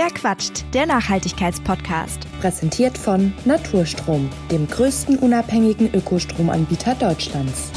[0.00, 0.64] Wer quatscht?
[0.74, 2.20] Der Nachhaltigkeitspodcast.
[2.40, 7.72] Präsentiert von Naturstrom, dem größten unabhängigen Ökostromanbieter Deutschlands.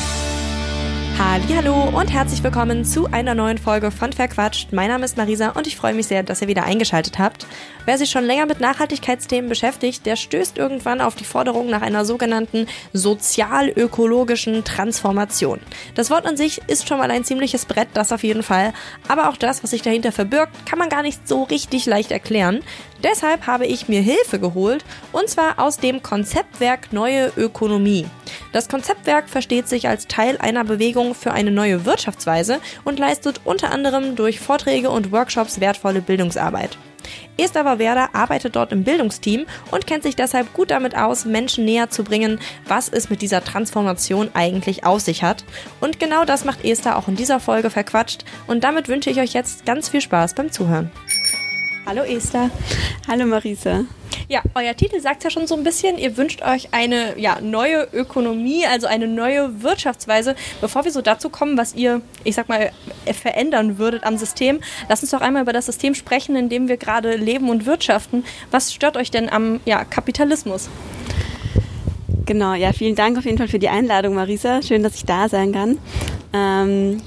[1.24, 4.74] Hallo und herzlich willkommen zu einer neuen Folge von Verquatscht.
[4.74, 7.46] Mein Name ist Marisa und ich freue mich sehr, dass ihr wieder eingeschaltet habt.
[7.86, 12.06] Wer sich schon länger mit Nachhaltigkeitsthemen beschäftigt, der stößt irgendwann auf die Forderung nach einer
[12.06, 15.60] sogenannten sozial-ökologischen Transformation.
[15.94, 18.74] Das Wort an sich ist schon mal ein ziemliches Brett, das auf jeden Fall.
[19.08, 22.62] Aber auch das, was sich dahinter verbirgt, kann man gar nicht so richtig leicht erklären.
[23.04, 28.06] Deshalb habe ich mir Hilfe geholt und zwar aus dem Konzeptwerk Neue Ökonomie.
[28.54, 33.72] Das Konzeptwerk versteht sich als Teil einer Bewegung für eine neue Wirtschaftsweise und leistet unter
[33.72, 36.78] anderem durch Vorträge und Workshops wertvolle Bildungsarbeit.
[37.38, 41.90] Esther Werder arbeitet dort im Bildungsteam und kennt sich deshalb gut damit aus, Menschen näher
[41.90, 45.44] zu bringen, was es mit dieser Transformation eigentlich auf sich hat.
[45.80, 49.34] Und genau das macht Esther auch in dieser Folge verquatscht und damit wünsche ich euch
[49.34, 50.92] jetzt ganz viel Spaß beim Zuhören.
[51.84, 52.52] Hallo Esther.
[53.08, 53.86] Hallo Marisa.
[54.30, 57.88] Ja, euer Titel sagt ja schon so ein bisschen, ihr wünscht euch eine ja, neue
[57.92, 60.36] Ökonomie, also eine neue Wirtschaftsweise.
[60.62, 62.72] Bevor wir so dazu kommen, was ihr, ich sag mal,
[63.12, 64.60] verändern würdet am System,
[64.90, 68.24] lasst uns doch einmal über das System sprechen, in dem wir gerade leben und wirtschaften.
[68.52, 70.70] Was stört euch denn am ja, Kapitalismus?
[72.28, 74.62] Genau, ja, vielen Dank auf jeden Fall für die Einladung, Marisa.
[74.62, 75.80] Schön, dass ich da sein kann.
[76.32, 77.02] Ähm,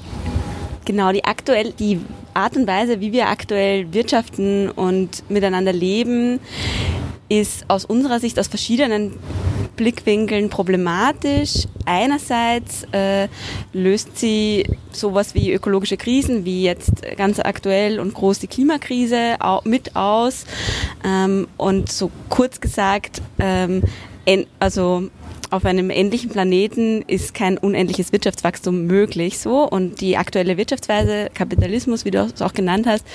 [0.84, 2.00] genau, die aktuell, die
[2.34, 6.40] Art und Weise, wie wir aktuell wirtschaften und miteinander leben,
[7.28, 9.12] ist aus unserer Sicht aus verschiedenen
[9.76, 11.66] Blickwinkeln problematisch.
[11.84, 13.28] Einerseits äh,
[13.72, 19.96] löst sie sowas wie ökologische Krisen, wie jetzt ganz aktuell und groß die Klimakrise mit
[19.96, 20.46] aus.
[21.04, 23.82] Ähm, und so kurz gesagt, ähm,
[24.60, 25.08] also
[25.54, 32.04] auf einem endlichen Planeten ist kein unendliches Wirtschaftswachstum möglich so und die aktuelle Wirtschaftsweise Kapitalismus,
[32.04, 33.06] wie du es auch genannt hast,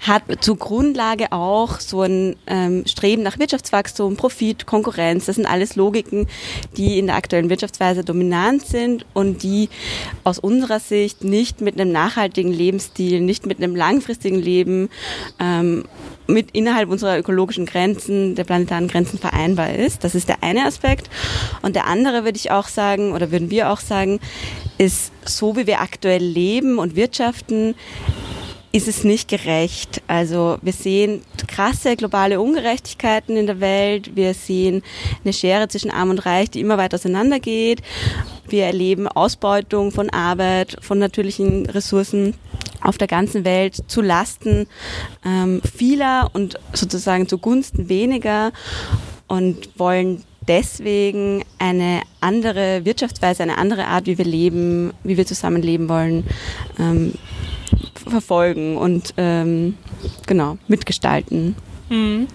[0.00, 5.24] hat zur Grundlage auch so ein ähm, Streben nach Wirtschaftswachstum, Profit, Konkurrenz.
[5.24, 6.26] Das sind alles Logiken,
[6.76, 9.70] die in der aktuellen Wirtschaftsweise dominant sind und die
[10.22, 14.90] aus unserer Sicht nicht mit einem nachhaltigen Lebensstil, nicht mit einem langfristigen Leben
[15.38, 15.84] ähm,
[16.26, 20.04] mit innerhalb unserer ökologischen Grenzen, der planetaren Grenzen vereinbar ist.
[20.04, 21.10] Das ist der eine Aspekt.
[21.62, 24.20] Und der andere würde ich auch sagen, oder würden wir auch sagen,
[24.78, 27.74] ist so wie wir aktuell leben und wirtschaften,
[28.72, 30.00] ist es nicht gerecht.
[30.06, 34.14] Also wir sehen krasse globale Ungerechtigkeiten in der Welt.
[34.14, 34.82] Wir sehen
[35.24, 37.82] eine Schere zwischen Arm und Reich, die immer weiter auseinandergeht.
[38.50, 42.34] Wir erleben Ausbeutung von Arbeit, von natürlichen Ressourcen
[42.82, 44.66] auf der ganzen Welt zu Lasten
[45.24, 48.52] ähm, vieler und sozusagen zugunsten weniger
[49.28, 55.88] und wollen deswegen eine andere Wirtschaftsweise, eine andere Art, wie wir leben, wie wir zusammenleben
[55.88, 56.24] wollen,
[56.78, 57.14] ähm,
[58.08, 59.76] verfolgen und ähm,
[60.26, 61.54] genau mitgestalten.
[61.90, 62.28] Mhm.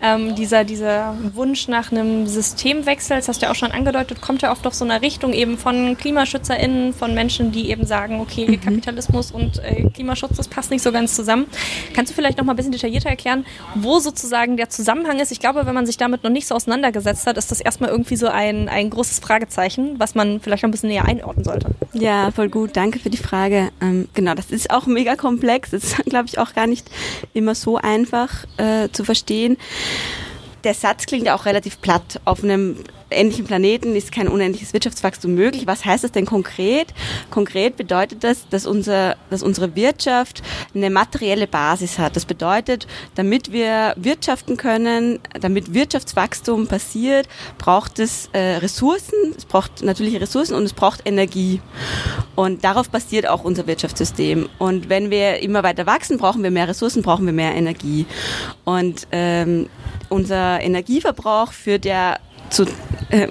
[0.00, 4.42] Ähm, dieser, dieser Wunsch nach einem Systemwechsel, das hast du ja auch schon angedeutet, kommt
[4.42, 8.46] ja oft aus so einer Richtung eben von KlimaschützerInnen, von Menschen, die eben sagen, okay,
[8.46, 8.60] mhm.
[8.60, 11.46] Kapitalismus und äh, Klimaschutz, das passt nicht so ganz zusammen.
[11.94, 15.32] Kannst du vielleicht noch mal ein bisschen detaillierter erklären, wo sozusagen der Zusammenhang ist?
[15.32, 18.16] Ich glaube, wenn man sich damit noch nicht so auseinandergesetzt hat, ist das erstmal irgendwie
[18.16, 21.70] so ein, ein großes Fragezeichen, was man vielleicht noch ein bisschen näher einordnen sollte.
[21.94, 22.76] Ja, voll gut.
[22.76, 23.70] Danke für die Frage.
[23.80, 25.70] Ähm, genau, das ist auch mega komplex.
[25.70, 26.88] Das ist, glaube ich, auch gar nicht
[27.32, 29.56] immer so einfach äh, zu verstehen.
[30.64, 32.20] Der Satz klingt auch relativ platt.
[32.24, 32.76] Auf einem
[33.10, 35.66] endlichen Planeten ist kein unendliches Wirtschaftswachstum möglich.
[35.66, 36.88] Was heißt das denn konkret?
[37.30, 40.42] Konkret bedeutet das, dass, unser, dass unsere Wirtschaft
[40.74, 42.16] eine materielle Basis hat.
[42.16, 49.82] Das bedeutet, damit wir wirtschaften können, damit Wirtschaftswachstum passiert, braucht es äh, Ressourcen, es braucht
[49.82, 51.60] natürliche Ressourcen und es braucht Energie.
[52.34, 54.48] Und darauf basiert auch unser Wirtschaftssystem.
[54.58, 58.06] Und wenn wir immer weiter wachsen, brauchen wir mehr Ressourcen, brauchen wir mehr Energie.
[58.64, 59.68] Und ähm,
[60.08, 62.18] unser Energieverbrauch führt ja
[62.50, 62.64] zu
[63.10, 63.28] äh,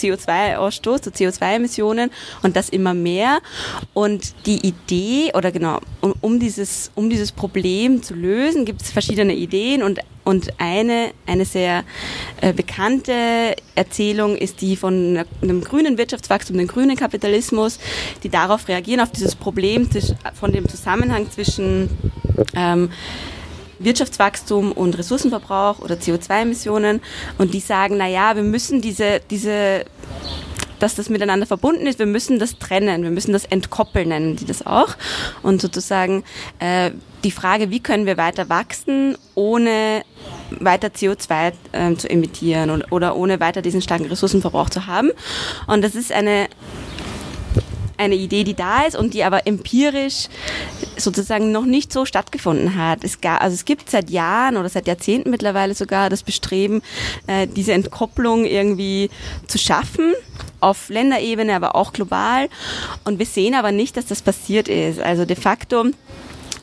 [0.00, 2.10] CO2-Ausstoß, zu CO2-Emissionen
[2.42, 3.40] und das immer mehr.
[3.92, 8.90] Und die Idee, oder genau, um, um dieses, um dieses Problem zu lösen, gibt es
[8.90, 11.82] verschiedene Ideen und und eine, eine sehr
[12.40, 17.78] äh, bekannte Erzählung ist die von einem grünen Wirtschaftswachstum, dem grünen Kapitalismus,
[18.22, 19.88] die darauf reagieren, auf dieses Problem
[20.34, 21.88] von dem Zusammenhang zwischen
[22.54, 22.90] ähm,
[23.80, 27.00] Wirtschaftswachstum und Ressourcenverbrauch oder CO2-Emissionen
[27.38, 29.84] und die sagen, na ja, wir müssen diese, diese
[30.80, 31.98] dass das miteinander verbunden ist.
[31.98, 34.96] Wir müssen das trennen, wir müssen das entkoppeln, nennen die das auch.
[35.42, 36.24] Und sozusagen
[36.58, 36.90] äh,
[37.22, 40.02] die Frage, wie können wir weiter wachsen, ohne
[40.50, 45.10] weiter CO2 äh, zu emittieren und, oder ohne weiter diesen starken Ressourcenverbrauch zu haben.
[45.66, 46.48] Und das ist eine
[48.00, 50.28] eine Idee, die da ist und die aber empirisch
[51.00, 53.04] sozusagen noch nicht so stattgefunden hat.
[53.04, 56.82] Es, gab, also es gibt seit Jahren oder seit Jahrzehnten mittlerweile sogar das Bestreben,
[57.26, 59.10] äh, diese Entkopplung irgendwie
[59.46, 60.14] zu schaffen
[60.60, 62.48] auf Länderebene, aber auch global.
[63.04, 65.00] Und wir sehen aber nicht, dass das passiert ist.
[65.00, 65.86] Also de facto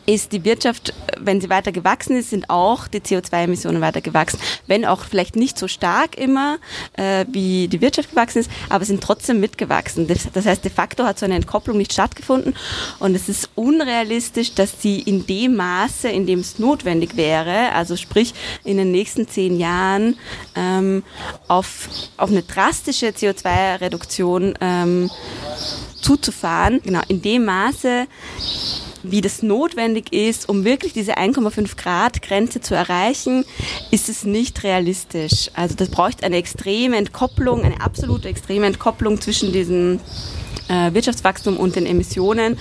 [0.07, 4.39] ist die Wirtschaft, wenn sie weiter gewachsen ist, sind auch die CO2-Emissionen weiter gewachsen.
[4.65, 6.59] Wenn auch vielleicht nicht so stark immer,
[6.94, 10.07] äh, wie die Wirtschaft gewachsen ist, aber sind trotzdem mitgewachsen.
[10.07, 12.56] Das, das, heißt, de facto hat so eine Entkopplung nicht stattgefunden
[13.00, 17.98] und es ist unrealistisch, dass sie in dem Maße, in dem es notwendig wäre, also
[17.98, 18.33] sprich
[18.63, 20.18] in den nächsten zehn Jahren
[20.56, 21.03] ähm,
[21.50, 25.12] auf, auf eine drastische CO2-Reduktion ähm,
[26.01, 28.07] zuzufahren, genau in dem Maße,
[29.12, 33.45] wie das notwendig ist, um wirklich diese 1,5 Grad Grenze zu erreichen,
[33.92, 35.50] ist es nicht realistisch.
[35.54, 40.00] Also das braucht eine extreme Entkopplung, eine absolute extreme Entkopplung zwischen diesen
[40.67, 42.57] Wirtschaftswachstum und den Emissionen.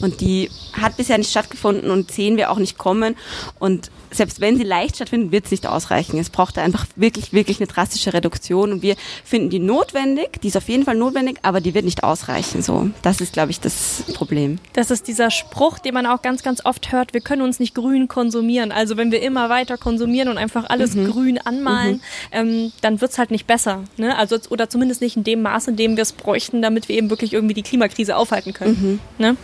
[0.00, 3.16] Und die hat bisher nicht stattgefunden und sehen wir auch nicht kommen.
[3.58, 6.18] Und selbst wenn sie leicht stattfinden, wird es nicht ausreichen.
[6.18, 8.72] Es braucht einfach wirklich, wirklich eine drastische Reduktion.
[8.72, 12.02] Und wir finden die notwendig, die ist auf jeden Fall notwendig, aber die wird nicht
[12.02, 12.62] ausreichen.
[12.62, 14.58] So, das ist, glaube ich, das Problem.
[14.72, 17.74] Das ist dieser Spruch, den man auch ganz, ganz oft hört, wir können uns nicht
[17.74, 18.72] grün konsumieren.
[18.72, 21.10] Also wenn wir immer weiter konsumieren und einfach alles mhm.
[21.10, 22.00] grün anmalen, mhm.
[22.32, 23.84] ähm, dann wird es halt nicht besser.
[23.96, 24.16] Ne?
[24.16, 27.10] Also, oder zumindest nicht in dem Maß, in dem wir es bräuchten, damit wir eben
[27.10, 29.00] wirklich irgendwie die Klimakrise aufhalten können.
[29.18, 29.24] Mhm.
[29.24, 29.36] Ne?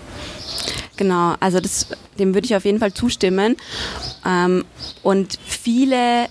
[0.96, 1.88] Genau, also das,
[2.18, 3.56] dem würde ich auf jeden Fall zustimmen.
[4.24, 4.64] Ähm,
[5.02, 6.28] und viele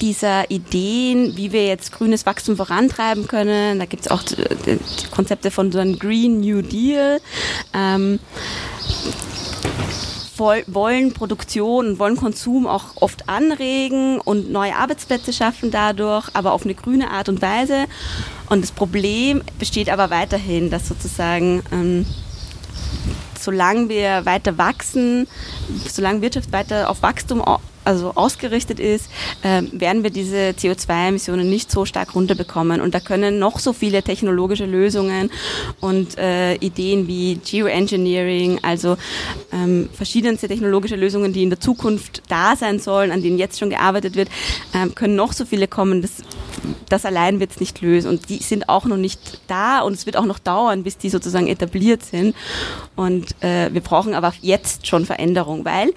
[0.00, 4.78] dieser Ideen, wie wir jetzt grünes Wachstum vorantreiben können, da gibt es auch die
[5.10, 7.20] Konzepte von so einem Green New Deal.
[7.72, 8.18] Ähm,
[10.66, 16.64] wollen Produktion und wollen Konsum auch oft anregen und neue Arbeitsplätze schaffen dadurch, aber auf
[16.64, 17.84] eine grüne Art und Weise.
[18.52, 22.04] Und das Problem besteht aber weiterhin, dass sozusagen ähm,
[23.40, 25.26] solange wir weiter wachsen,
[25.88, 27.40] solange Wirtschaft weiter auf Wachstum
[27.84, 29.10] also ausgerichtet ist,
[29.42, 32.80] äh, werden wir diese CO2-Emissionen nicht so stark runterbekommen.
[32.80, 35.30] Und da können noch so viele technologische Lösungen
[35.80, 38.96] und äh, Ideen wie Geoengineering, also
[39.52, 43.70] ähm, verschiedenste technologische Lösungen, die in der Zukunft da sein sollen, an denen jetzt schon
[43.70, 44.28] gearbeitet wird,
[44.72, 46.02] äh, können noch so viele kommen.
[46.02, 46.12] Das,
[46.88, 48.08] das allein wird es nicht lösen.
[48.08, 51.10] Und die sind auch noch nicht da und es wird auch noch dauern, bis die
[51.10, 52.36] sozusagen etabliert sind.
[52.96, 55.88] Und äh, wir brauchen aber jetzt schon Veränderung, weil,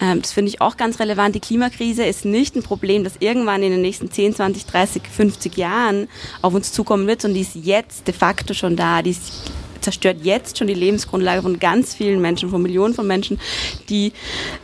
[0.00, 3.62] äh, das finde ich auch ganz relevant, die Klimakrise ist nicht ein Problem, das irgendwann
[3.62, 6.08] in den nächsten 10, 20, 30, 50 Jahren
[6.42, 9.02] auf uns zukommen wird, sondern die ist jetzt de facto schon da.
[9.02, 9.50] Die ist
[9.80, 13.40] zerstört jetzt schon die Lebensgrundlage von ganz vielen Menschen, von Millionen von Menschen,
[13.88, 14.12] die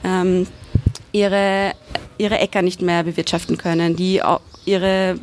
[0.04, 0.46] ähm,
[1.12, 1.72] ihre,
[2.18, 4.20] ihre Äcker nicht mehr bewirtschaften können, die
[4.64, 5.18] ihre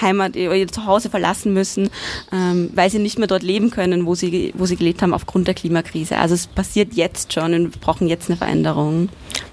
[0.00, 1.90] Heimat, ihr Zuhause verlassen müssen,
[2.32, 5.46] ähm, weil sie nicht mehr dort leben können, wo sie, wo sie gelebt haben aufgrund
[5.46, 6.18] der Klimakrise.
[6.18, 9.08] Also es passiert jetzt schon und wir brauchen jetzt eine Veränderung.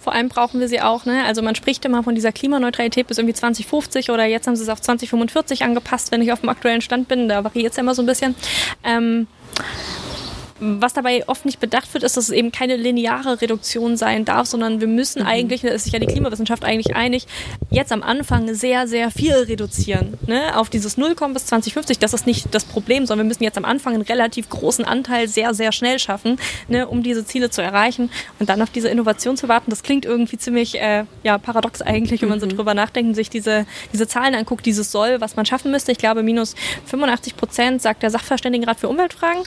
[0.06, 1.06] Vor allem brauchen wir sie auch.
[1.06, 1.24] Ne?
[1.25, 4.69] Also man spricht immer von dieser Klimaneutralität bis irgendwie 2050 oder jetzt haben sie es
[4.69, 7.28] auf 2045 angepasst, wenn ich auf dem aktuellen Stand bin.
[7.28, 8.36] Da variiert es ja immer so ein bisschen.
[8.84, 9.25] Ähm,
[10.60, 14.48] was dabei oft nicht bedacht wird, ist, dass es eben keine lineare Reduktion sein darf,
[14.48, 15.28] sondern wir müssen mhm.
[15.28, 17.28] eigentlich, da ist sich ja die Klimawissenschaft eigentlich einig,
[17.69, 20.18] jetzt am Anfang sehr, sehr viel reduzieren.
[20.28, 20.57] Ne?
[20.57, 23.57] Auf dieses Null kommen bis 2050, das ist nicht das Problem, sondern wir müssen jetzt
[23.57, 26.38] am Anfang einen relativ großen Anteil sehr, sehr schnell schaffen,
[26.69, 28.10] ne, um diese Ziele zu erreichen
[28.40, 29.69] und dann auf diese Innovation zu warten.
[29.72, 32.52] Das klingt irgendwie ziemlich äh, ja, paradox eigentlich, wenn man so mhm.
[32.52, 35.92] drüber nachdenkt und sich diese, diese Zahlen anguckt, dieses Soll, was man schaffen müsste.
[35.92, 39.44] Ich glaube, minus 85 Prozent, sagt der Sachverständigenrat für Umweltfragen.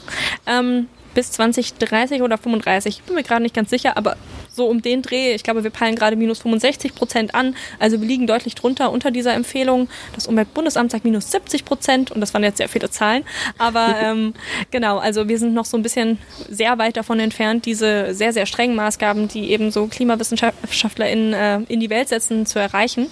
[0.47, 2.99] Ähm, bis 2030 oder 35.
[2.99, 4.17] Ich bin mir gerade nicht ganz sicher, aber
[4.59, 5.35] so um den Dreh.
[5.35, 7.57] Ich glaube, wir peilen gerade minus 65 Prozent an.
[7.79, 9.89] Also wir liegen deutlich drunter unter dieser Empfehlung.
[10.15, 13.25] Das Umweltbundesamt sagt minus 70 Prozent und das waren jetzt sehr viele Zahlen.
[13.57, 14.35] Aber ähm,
[14.71, 16.19] genau, also wir sind noch so ein bisschen
[16.51, 21.81] sehr weit davon entfernt, diese sehr, sehr strengen Maßgaben, die eben so KlimawissenschaftlerInnen äh, in
[21.81, 23.07] die Welt setzen, zu erreichen.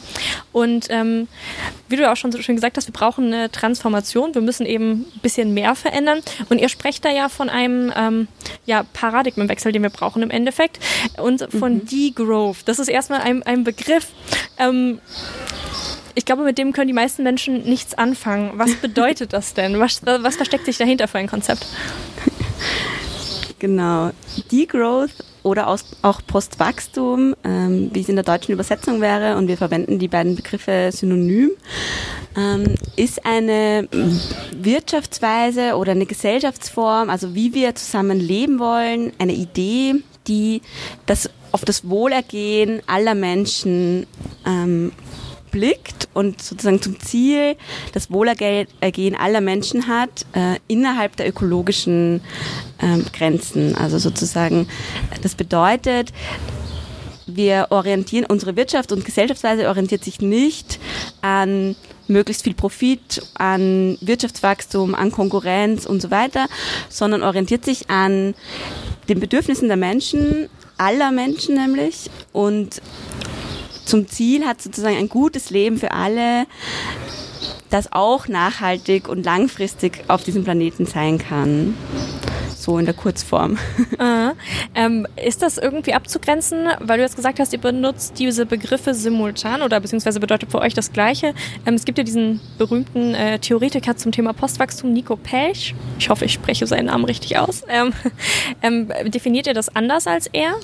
[0.52, 1.28] Und ähm,
[1.88, 4.34] wie du ja auch schon so schön gesagt hast, wir brauchen eine Transformation.
[4.34, 6.20] Wir müssen eben ein bisschen mehr verändern.
[6.48, 8.28] Und ihr sprecht da ja von einem ähm,
[8.64, 10.80] ja, Paradigmenwechsel, den wir brauchen im Endeffekt.
[11.18, 11.86] Und und von mhm.
[11.86, 12.58] Degrowth.
[12.66, 14.08] Das ist erstmal ein, ein Begriff.
[14.58, 15.00] Ähm,
[16.14, 18.52] ich glaube, mit dem können die meisten Menschen nichts anfangen.
[18.54, 19.78] Was bedeutet das denn?
[19.78, 21.66] Was, was versteckt sich dahinter für ein Konzept?
[23.58, 24.10] Genau.
[24.50, 29.98] Degrowth oder auch Postwachstum, ähm, wie es in der deutschen Übersetzung wäre, und wir verwenden
[29.98, 31.52] die beiden Begriffe synonym,
[32.36, 33.88] ähm, ist eine
[34.52, 40.62] Wirtschaftsweise oder eine Gesellschaftsform, also wie wir zusammen leben wollen, eine Idee, die
[41.06, 44.06] das auf das Wohlergehen aller Menschen
[44.46, 44.92] ähm,
[45.50, 47.56] blickt und sozusagen zum Ziel
[47.92, 52.20] das Wohlergehen aller Menschen hat, äh, innerhalb der ökologischen
[52.78, 53.74] äh, Grenzen.
[53.74, 54.68] Also sozusagen,
[55.22, 56.12] das bedeutet,
[57.26, 60.78] wir orientieren, unsere Wirtschaft und Gesellschaftsweise orientiert sich nicht
[61.22, 61.74] an
[62.08, 66.46] möglichst viel Profit, an Wirtschaftswachstum, an Konkurrenz und so weiter,
[66.88, 68.34] sondern orientiert sich an
[69.08, 70.48] den Bedürfnissen der Menschen,
[70.78, 72.10] aller Menschen nämlich.
[72.32, 72.80] Und
[73.84, 76.46] zum Ziel hat sozusagen ein gutes Leben für alle,
[77.70, 81.74] das auch nachhaltig und langfristig auf diesem Planeten sein kann
[82.66, 83.58] so in der Kurzform.
[83.98, 84.32] Äh,
[84.74, 89.62] ähm, ist das irgendwie abzugrenzen, weil du jetzt gesagt hast, ihr benutzt diese Begriffe simultan
[89.62, 91.34] oder beziehungsweise bedeutet für euch das Gleiche.
[91.64, 95.74] Ähm, es gibt ja diesen berühmten äh, Theoretiker zum Thema Postwachstum, Nico Pelch.
[95.98, 97.62] Ich hoffe, ich spreche seinen Namen richtig aus.
[97.68, 97.94] Ähm,
[98.62, 100.56] ähm definiert ihr das anders als er?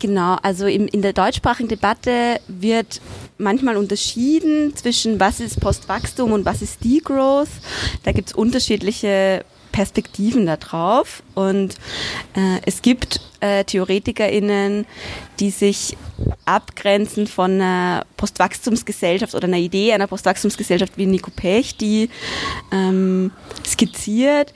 [0.00, 3.00] Genau, also in, in der deutschsprachigen Debatte wird
[3.38, 7.48] manchmal unterschieden zwischen was ist Postwachstum und was ist Degrowth.
[8.02, 11.22] Da gibt es unterschiedliche Perspektiven darauf.
[11.34, 11.74] Und
[12.34, 14.86] äh, es gibt äh, TheoretikerInnen,
[15.40, 15.96] die sich
[16.44, 22.10] abgrenzen von einer Postwachstumsgesellschaft oder einer Idee einer Postwachstumsgesellschaft wie Nico Pech, die
[22.70, 23.32] ähm,
[23.66, 24.54] skizziert.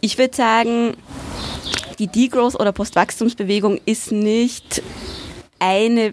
[0.00, 0.96] Ich würde sagen,
[1.98, 4.82] die Degrowth- oder Postwachstumsbewegung ist nicht
[5.58, 6.12] eine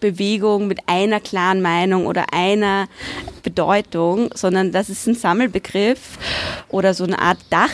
[0.00, 2.88] Bewegung mit einer klaren Meinung oder einer
[3.52, 6.18] Bedeutung, sondern das ist ein Sammelbegriff
[6.68, 7.70] oder so eine Art Dach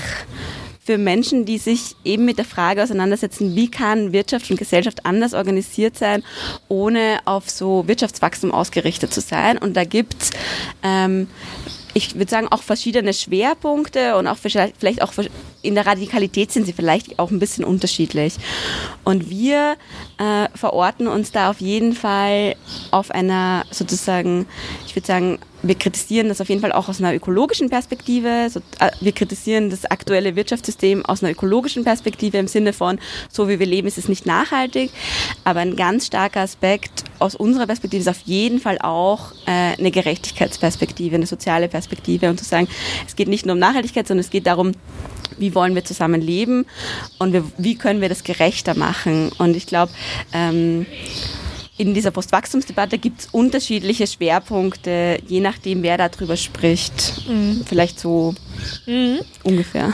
[0.84, 5.34] für Menschen, die sich eben mit der Frage auseinandersetzen, wie kann Wirtschaft und Gesellschaft anders
[5.34, 6.24] organisiert sein,
[6.68, 9.58] ohne auf so Wirtschaftswachstum ausgerichtet zu sein.
[9.58, 10.30] Und da gibt's
[10.82, 11.28] ähm,
[11.94, 15.12] ich würde sagen, auch verschiedene Schwerpunkte und auch vielleicht auch
[15.62, 18.34] in der Radikalität sind sie vielleicht auch ein bisschen unterschiedlich.
[19.04, 19.76] Und wir
[20.18, 22.54] äh, verorten uns da auf jeden Fall
[22.90, 24.46] auf einer sozusagen,
[24.86, 28.48] ich würde sagen, wir kritisieren das auf jeden Fall auch aus einer ökologischen Perspektive.
[28.78, 32.98] Äh, wir kritisieren das aktuelle Wirtschaftssystem aus einer ökologischen Perspektive im Sinne von,
[33.30, 34.90] so wie wir leben, ist es nicht nachhaltig.
[35.44, 39.90] Aber ein ganz starker Aspekt aus unserer Perspektive ist auf jeden Fall auch äh, eine
[39.90, 42.68] Gerechtigkeitsperspektive, eine soziale Perspektive und zu sagen,
[43.06, 44.72] es geht nicht nur um Nachhaltigkeit, sondern es geht darum,
[45.38, 46.66] wie wollen wir zusammen leben
[47.18, 49.30] und wie können wir das gerechter machen.
[49.38, 49.92] Und ich glaube,
[50.32, 50.86] ähm,
[51.78, 57.22] in dieser Postwachstumsdebatte gibt es unterschiedliche Schwerpunkte, je nachdem, wer darüber spricht.
[57.28, 57.64] Mhm.
[57.64, 58.34] Vielleicht so
[58.86, 59.20] mhm.
[59.42, 59.92] ungefähr.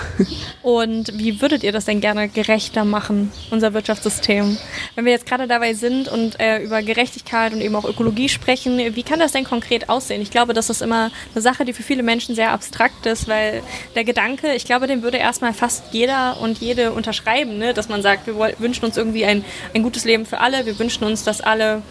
[0.62, 4.56] Und wie würdet ihr das denn gerne gerechter machen, unser Wirtschaftssystem?
[4.94, 8.78] Wenn wir jetzt gerade dabei sind und äh, über Gerechtigkeit und eben auch Ökologie sprechen,
[8.78, 10.22] wie kann das denn konkret aussehen?
[10.22, 13.62] Ich glaube, das ist immer eine Sache, die für viele Menschen sehr abstrakt ist, weil
[13.94, 17.74] der Gedanke, ich glaube, den würde erstmal fast jeder und jede unterschreiben, ne?
[17.74, 19.44] dass man sagt, wir wünschen uns irgendwie ein,
[19.74, 21.82] ein gutes Leben für alle, wir wünschen uns, dass alle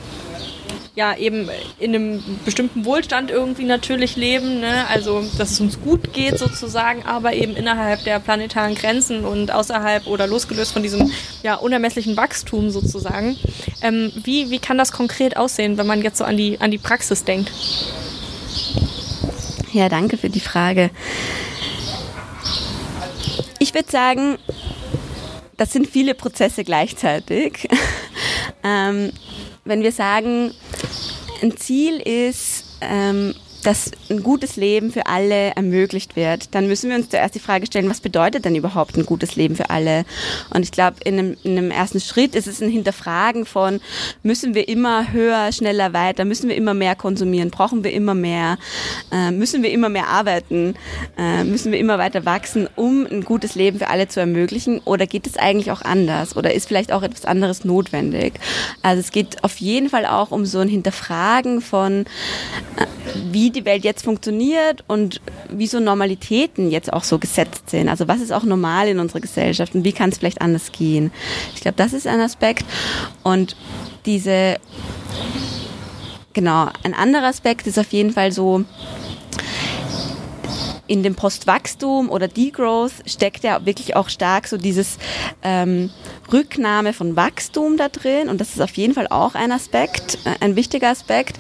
[0.96, 4.88] ja eben in einem bestimmten Wohlstand irgendwie natürlich leben, ne?
[4.88, 10.06] also dass es uns gut geht sozusagen, aber eben innerhalb der planetaren Grenzen und außerhalb
[10.06, 13.38] oder losgelöst von diesem ja, unermesslichen Wachstum sozusagen.
[13.82, 16.78] Ähm, wie, wie kann das konkret aussehen, wenn man jetzt so an die, an die
[16.78, 17.52] Praxis denkt?
[19.72, 20.92] Ja, danke für die Frage.
[23.58, 24.38] Ich würde sagen,
[25.58, 27.68] das sind viele Prozesse gleichzeitig.
[28.64, 29.12] ähm,
[29.66, 30.54] wenn wir sagen,
[31.44, 36.98] ein Ziel ist, ähm, dass ein gutes Leben für alle ermöglicht wird, dann müssen wir
[36.98, 40.06] uns zuerst die Frage stellen, was bedeutet denn überhaupt ein gutes Leben für alle?
[40.54, 43.80] Und ich glaube, in einem, in einem ersten Schritt ist es ein Hinterfragen von,
[44.22, 48.58] müssen wir immer höher, schneller, weiter, müssen wir immer mehr konsumieren, brauchen wir immer mehr,
[49.12, 50.76] äh, müssen wir immer mehr arbeiten,
[51.18, 54.80] äh, müssen wir immer weiter wachsen, um ein gutes Leben für alle zu ermöglichen?
[54.86, 56.36] Oder geht es eigentlich auch anders?
[56.36, 58.34] Oder ist vielleicht auch etwas anderes notwendig?
[58.82, 62.02] Also es geht auf jeden Fall auch um so ein Hinterfragen von,
[62.78, 62.86] äh,
[63.32, 67.90] wie die Welt jetzt funktioniert und wie so Normalitäten jetzt auch so gesetzt sind.
[67.90, 71.12] Also was ist auch normal in unserer Gesellschaft und wie kann es vielleicht anders gehen?
[71.56, 72.66] Ich glaube, das ist ein Aspekt.
[73.24, 73.56] Und
[74.06, 74.58] diese,
[76.34, 78.66] genau, ein anderer Aspekt ist auf jeden Fall so,
[80.88, 84.98] in dem Postwachstum oder Degrowth steckt ja wirklich auch stark so dieses
[85.42, 85.90] ähm,
[86.32, 90.36] Rücknahme von Wachstum da drin und das ist auf jeden Fall auch ein Aspekt, äh,
[90.42, 91.38] ein wichtiger Aspekt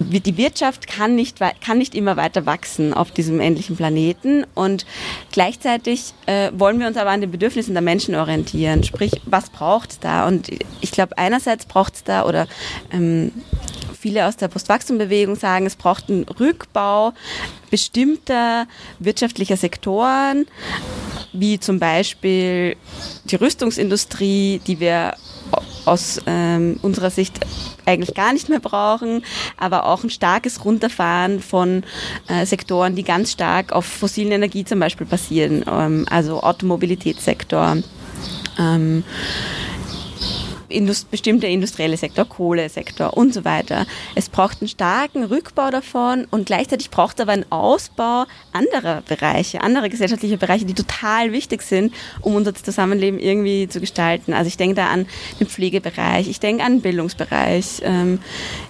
[0.00, 4.86] die Wirtschaft kann nicht, kann nicht immer weiter wachsen auf diesem endlichen Planeten und
[5.32, 8.84] gleichzeitig äh, wollen wir uns aber an den Bedürfnissen der Menschen orientieren.
[8.84, 10.26] Sprich, was braucht es da?
[10.26, 10.50] Und
[10.80, 12.46] ich glaube, einerseits braucht es da oder
[12.92, 13.32] ähm,
[13.98, 17.12] viele aus der Postwachstumbewegung sagen, es braucht einen Rückbau
[17.70, 18.66] bestimmter
[18.98, 20.46] wirtschaftlicher Sektoren,
[21.32, 22.76] wie zum Beispiel
[23.24, 25.14] die Rüstungsindustrie, die wir
[25.88, 27.40] aus ähm, unserer Sicht
[27.86, 29.24] eigentlich gar nicht mehr brauchen,
[29.56, 31.84] aber auch ein starkes Runterfahren von
[32.28, 37.78] äh, Sektoren, die ganz stark auf fossilen Energie zum Beispiel basieren, ähm, also Automobilitätssektor.
[38.58, 39.04] Ähm,
[40.68, 43.86] Indust bestimmte industrielle Sektor, Kohlesektor und so weiter.
[44.14, 49.60] Es braucht einen starken Rückbau davon und gleichzeitig braucht es aber einen Ausbau anderer Bereiche,
[49.60, 54.32] anderer gesellschaftlicher Bereiche, die total wichtig sind, um unser Zusammenleben irgendwie zu gestalten.
[54.32, 55.06] Also ich denke da an
[55.40, 58.20] den Pflegebereich, ich denke an den Bildungsbereich, ähm,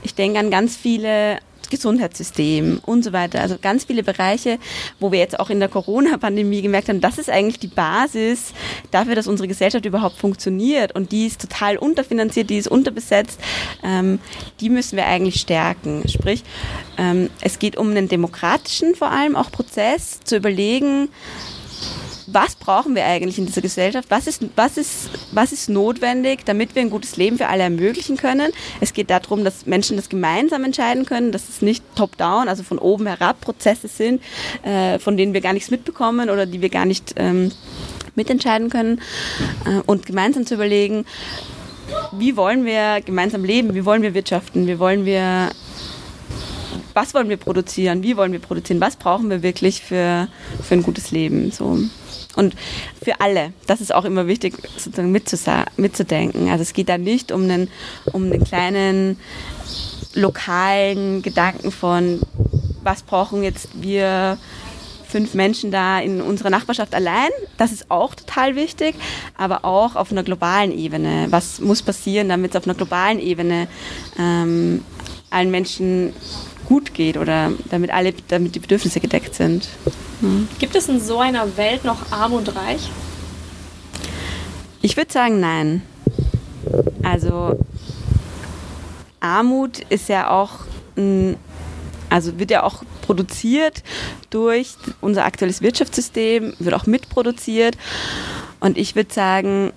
[0.02, 1.38] ich denke an ganz viele
[1.70, 3.40] Gesundheitssystem und so weiter.
[3.40, 4.58] Also ganz viele Bereiche,
[5.00, 8.52] wo wir jetzt auch in der Corona-Pandemie gemerkt haben, das ist eigentlich die Basis
[8.90, 10.94] dafür, dass unsere Gesellschaft überhaupt funktioniert.
[10.94, 13.40] Und die ist total unterfinanziert, die ist unterbesetzt.
[13.82, 14.18] Ähm,
[14.60, 16.08] die müssen wir eigentlich stärken.
[16.08, 16.42] Sprich,
[16.96, 21.08] ähm, es geht um einen demokratischen vor allem auch Prozess, zu überlegen,
[22.30, 24.10] was brauchen wir eigentlich in dieser Gesellschaft?
[24.10, 28.16] Was ist, was ist, was ist notwendig, damit wir ein gutes Leben für alle ermöglichen
[28.16, 28.52] können?
[28.80, 32.78] Es geht darum, dass Menschen das gemeinsam entscheiden können, dass es nicht top-down, also von
[32.78, 34.22] oben herab Prozesse sind,
[34.62, 37.50] äh, von denen wir gar nichts mitbekommen oder die wir gar nicht ähm,
[38.14, 39.00] mitentscheiden können.
[39.64, 41.06] Äh, und gemeinsam zu überlegen,
[42.12, 43.74] wie wollen wir gemeinsam leben?
[43.74, 44.66] Wie wollen wir wirtschaften?
[44.66, 45.48] Wie wollen wir
[46.94, 50.26] was wollen wir produzieren, wie wollen wir produzieren, was brauchen wir wirklich für,
[50.60, 51.52] für ein gutes Leben.
[51.52, 51.78] So.
[52.38, 52.54] Und
[53.02, 56.50] für alle, das ist auch immer wichtig, sozusagen mitzudenken.
[56.50, 57.68] Also es geht da nicht um einen,
[58.12, 59.18] um den kleinen
[60.14, 62.20] lokalen Gedanken von,
[62.84, 64.38] was brauchen jetzt wir
[65.08, 67.30] fünf Menschen da in unserer Nachbarschaft allein.
[67.56, 68.94] Das ist auch total wichtig,
[69.36, 71.26] aber auch auf einer globalen Ebene.
[71.30, 73.66] Was muss passieren, damit es auf einer globalen Ebene
[74.16, 74.84] ähm,
[75.30, 76.12] allen Menschen
[76.66, 79.68] gut geht oder damit alle, damit die Bedürfnisse gedeckt sind.
[80.58, 82.90] Gibt es in so einer Welt noch arm und reich?
[84.82, 85.82] Ich würde sagen, nein.
[87.02, 87.58] Also
[89.20, 90.60] Armut ist ja auch,
[92.10, 93.82] also wird ja auch produziert
[94.30, 97.76] durch unser aktuelles Wirtschaftssystem, wird auch mitproduziert.
[98.60, 99.72] Und ich würde sagen,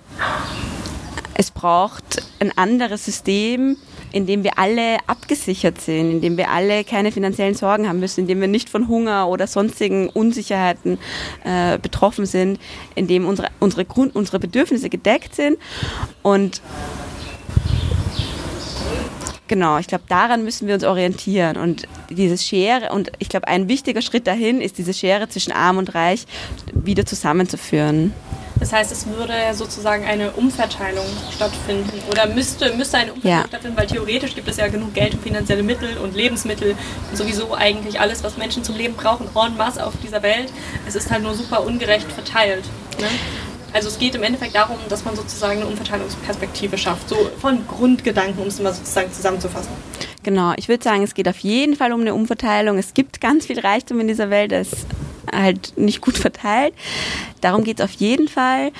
[1.34, 3.76] es braucht ein anderes System,
[4.12, 8.20] in dem wir alle abgesichert sind, in dem wir alle keine finanziellen Sorgen haben müssen,
[8.20, 10.98] in dem wir nicht von Hunger oder sonstigen Unsicherheiten
[11.44, 12.60] äh, betroffen sind,
[12.94, 15.58] in dem unsere, unsere, Grund, unsere Bedürfnisse gedeckt sind.
[16.22, 16.62] Und
[19.48, 21.58] Genau, ich glaube, daran müssen wir uns orientieren.
[21.58, 25.76] Und diese Schere, und ich glaube, ein wichtiger Schritt dahin ist, diese Schere zwischen Arm
[25.76, 26.24] und Reich
[26.72, 28.14] wieder zusammenzuführen.
[28.60, 33.48] Das heißt, es würde sozusagen eine Umverteilung stattfinden oder müsste, müsste eine Umverteilung ja.
[33.48, 36.76] stattfinden, weil theoretisch gibt es ja genug Geld und finanzielle Mittel und Lebensmittel
[37.10, 40.52] und sowieso eigentlich alles, was Menschen zum Leben brauchen, en masse auf dieser Welt.
[40.86, 42.64] Es ist halt nur super ungerecht verteilt.
[43.00, 43.08] Ne?
[43.72, 48.42] Also es geht im Endeffekt darum, dass man sozusagen eine Umverteilungsperspektive schafft, so von Grundgedanken,
[48.42, 49.72] um es mal sozusagen zusammenzufassen.
[50.22, 52.78] Genau, ich würde sagen, es geht auf jeden Fall um eine Umverteilung.
[52.78, 54.86] Es gibt ganz viel Reichtum in dieser Welt, ist
[55.30, 56.74] halt nicht gut verteilt.
[57.40, 58.72] Darum geht es auf jeden Fall.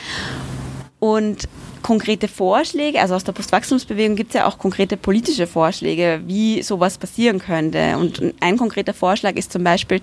[0.98, 1.48] Und
[1.82, 6.96] konkrete Vorschläge, also aus der Postwachstumsbewegung gibt es ja auch konkrete politische Vorschläge, wie sowas
[6.96, 7.96] passieren könnte.
[7.98, 10.00] Und ein konkreter Vorschlag ist zum Beispiel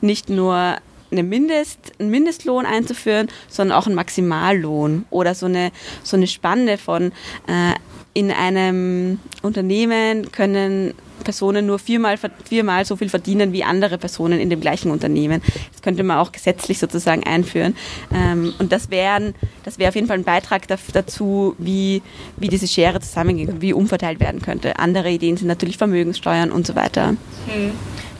[0.00, 0.78] nicht nur
[1.10, 5.70] eine Mindest, einen Mindestlohn einzuführen, sondern auch einen Maximallohn oder so eine,
[6.02, 7.12] so eine Spanne von
[7.46, 7.74] äh,
[8.14, 14.50] in einem Unternehmen können Personen nur viermal, viermal so viel verdienen wie andere Personen in
[14.50, 15.42] dem gleichen Unternehmen.
[15.72, 17.76] Das könnte man auch gesetzlich sozusagen einführen.
[18.12, 22.02] Ähm, und das wäre das wär auf jeden Fall ein Beitrag dazu, wie,
[22.36, 24.78] wie diese Schere zusammengeht, wie umverteilt werden könnte.
[24.78, 27.08] Andere Ideen sind natürlich Vermögenssteuern und so weiter.
[27.46, 27.72] Hm.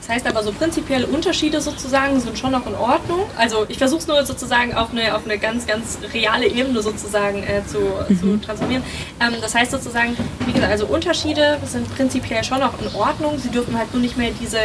[0.08, 3.26] Das heißt aber so prinzipielle Unterschiede sozusagen sind schon noch in Ordnung.
[3.36, 7.42] Also ich versuche es nur sozusagen auf eine, auf eine ganz, ganz reale Ebene sozusagen
[7.42, 8.18] äh, zu, mhm.
[8.18, 8.82] zu transformieren.
[9.20, 10.16] Ähm, das heißt sozusagen,
[10.46, 13.38] wie gesagt, also Unterschiede sind prinzipiell schon noch in Ordnung.
[13.38, 14.56] Sie dürfen halt nur nicht mehr diese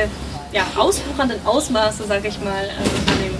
[0.53, 3.35] ja, auswuchernden Ausmaße, sage ich mal, äh, annehmen.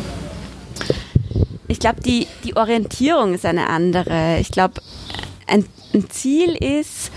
[1.69, 4.39] Ich glaube, die, die Orientierung ist eine andere.
[4.41, 4.81] Ich glaube,
[5.47, 7.11] ein, ein Ziel ist,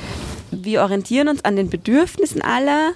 [0.53, 2.93] wir orientieren uns an den Bedürfnissen aller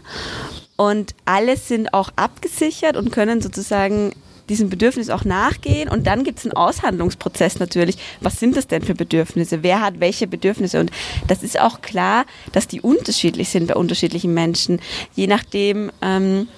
[0.81, 4.15] und alle sind auch abgesichert und können sozusagen
[4.49, 5.91] diesem Bedürfnis auch nachgehen.
[5.91, 7.99] Und dann gibt es einen Aushandlungsprozess natürlich.
[8.23, 9.63] Was sind das denn für Bedürfnisse?
[9.63, 10.81] Wer hat welche Bedürfnisse?
[10.81, 10.91] Und
[11.29, 14.81] das ist auch klar, dass die unterschiedlich sind bei unterschiedlichen Menschen.
[15.15, 16.49] Je nachdem, ähm,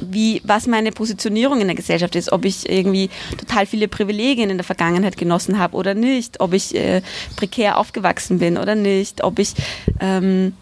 [0.00, 4.56] wie, was meine Positionierung in der Gesellschaft ist, ob ich irgendwie total viele Privilegien in
[4.56, 7.02] der Vergangenheit genossen habe oder nicht, ob ich äh,
[7.36, 9.52] prekär aufgewachsen bin oder nicht, ob ich
[10.00, 10.54] ähm,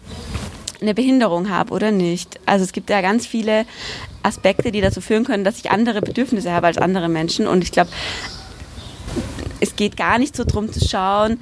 [0.81, 2.39] eine Behinderung habe oder nicht.
[2.45, 3.65] Also es gibt ja ganz viele
[4.23, 7.47] Aspekte, die dazu führen können, dass ich andere Bedürfnisse habe als andere Menschen.
[7.47, 7.89] Und ich glaube,
[9.59, 11.39] es geht gar nicht so darum zu schauen,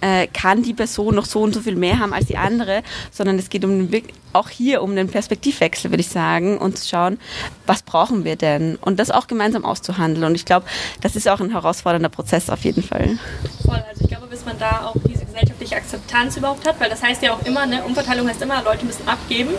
[0.00, 3.38] äh, kann die Person noch so und so viel mehr haben als die andere, sondern
[3.38, 3.88] es geht um
[4.32, 7.18] auch hier um den Perspektivwechsel, würde ich sagen, und zu schauen,
[7.66, 8.76] was brauchen wir denn?
[8.76, 10.24] Und das auch gemeinsam auszuhandeln.
[10.24, 10.66] Und ich glaube,
[11.00, 13.18] das ist auch ein herausfordernder Prozess auf jeden Fall.
[13.64, 17.02] Voll, also ich glaube, bis man da auch diese gesellschaftliche Akzeptanz überhaupt hat, weil das
[17.02, 19.50] heißt ja auch immer, ne, Umverteilung heißt immer, Leute müssen abgeben.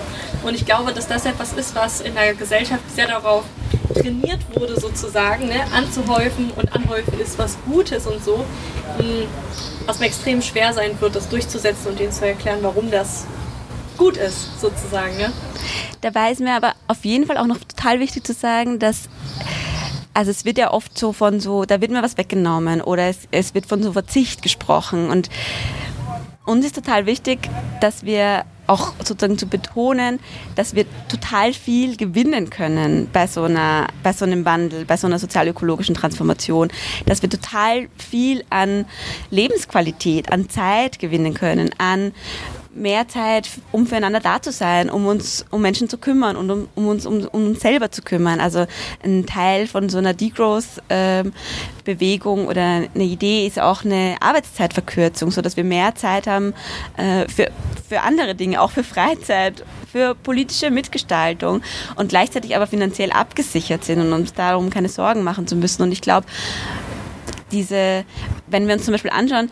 [0.43, 3.43] Und ich glaube, dass das etwas ist, was in der Gesellschaft sehr darauf
[3.93, 8.37] trainiert wurde, sozusagen, ne, anzuhäufen und anhäufen ist was Gutes und so.
[8.99, 9.27] Mm,
[9.85, 13.25] was mir extrem schwer sein wird, das durchzusetzen und denen zu erklären, warum das
[13.97, 15.17] gut ist, sozusagen.
[15.17, 15.31] Ne?
[16.01, 19.09] Dabei ist mir aber auf jeden Fall auch noch total wichtig zu sagen, dass
[20.13, 23.19] also es wird ja oft so von so, da wird mir was weggenommen oder es,
[23.31, 25.29] es wird von so Verzicht gesprochen und
[26.45, 27.49] uns ist total wichtig,
[27.79, 30.19] dass wir auch sozusagen zu betonen,
[30.55, 35.07] dass wir total viel gewinnen können bei so einer, bei so einem Wandel, bei so
[35.07, 36.69] einer sozialökologischen Transformation,
[37.05, 38.85] dass wir total viel an
[39.31, 42.13] Lebensqualität, an Zeit gewinnen können, an
[42.79, 46.67] mehr Zeit, um füreinander da zu sein, um uns um Menschen zu kümmern und um,
[46.75, 48.39] um uns um, um, uns selber zu kümmern.
[48.39, 48.65] Also
[49.03, 55.41] ein Teil von so einer Degrowth-Bewegung ähm, oder eine Idee ist auch eine Arbeitszeitverkürzung, so
[55.41, 56.53] dass wir mehr Zeit haben
[56.97, 57.51] äh, für,
[57.87, 61.61] für andere Dinge, auch für Freizeit, für politische Mitgestaltung
[61.95, 65.83] und gleichzeitig aber finanziell abgesichert sind und uns darum keine Sorgen machen zu müssen.
[65.83, 66.27] Und ich glaube,
[67.51, 68.05] diese,
[68.51, 69.49] wenn wir uns zum Beispiel anschauen,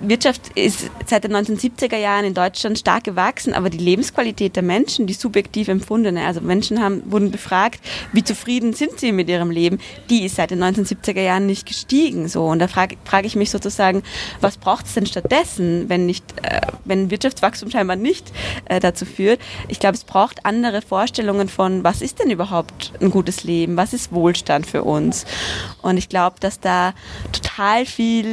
[0.00, 5.06] Wirtschaft ist seit den 1970er Jahren in Deutschland stark gewachsen, aber die Lebensqualität der Menschen,
[5.06, 7.80] die subjektiv empfundene, also Menschen haben, wurden befragt,
[8.12, 12.28] wie zufrieden sind sie mit ihrem Leben, die ist seit den 1970er Jahren nicht gestiegen.
[12.28, 12.46] So.
[12.46, 14.02] Und da frage frag ich mich sozusagen,
[14.40, 18.30] was braucht es denn stattdessen, wenn nicht, äh, wenn Wirtschaftswachstum scheinbar nicht
[18.66, 19.40] äh, dazu führt?
[19.66, 23.92] Ich glaube, es braucht andere Vorstellungen von, was ist denn überhaupt ein gutes Leben, was
[23.92, 25.24] ist Wohlstand für uns?
[25.82, 26.94] Und ich glaube, dass da
[27.32, 28.27] total viel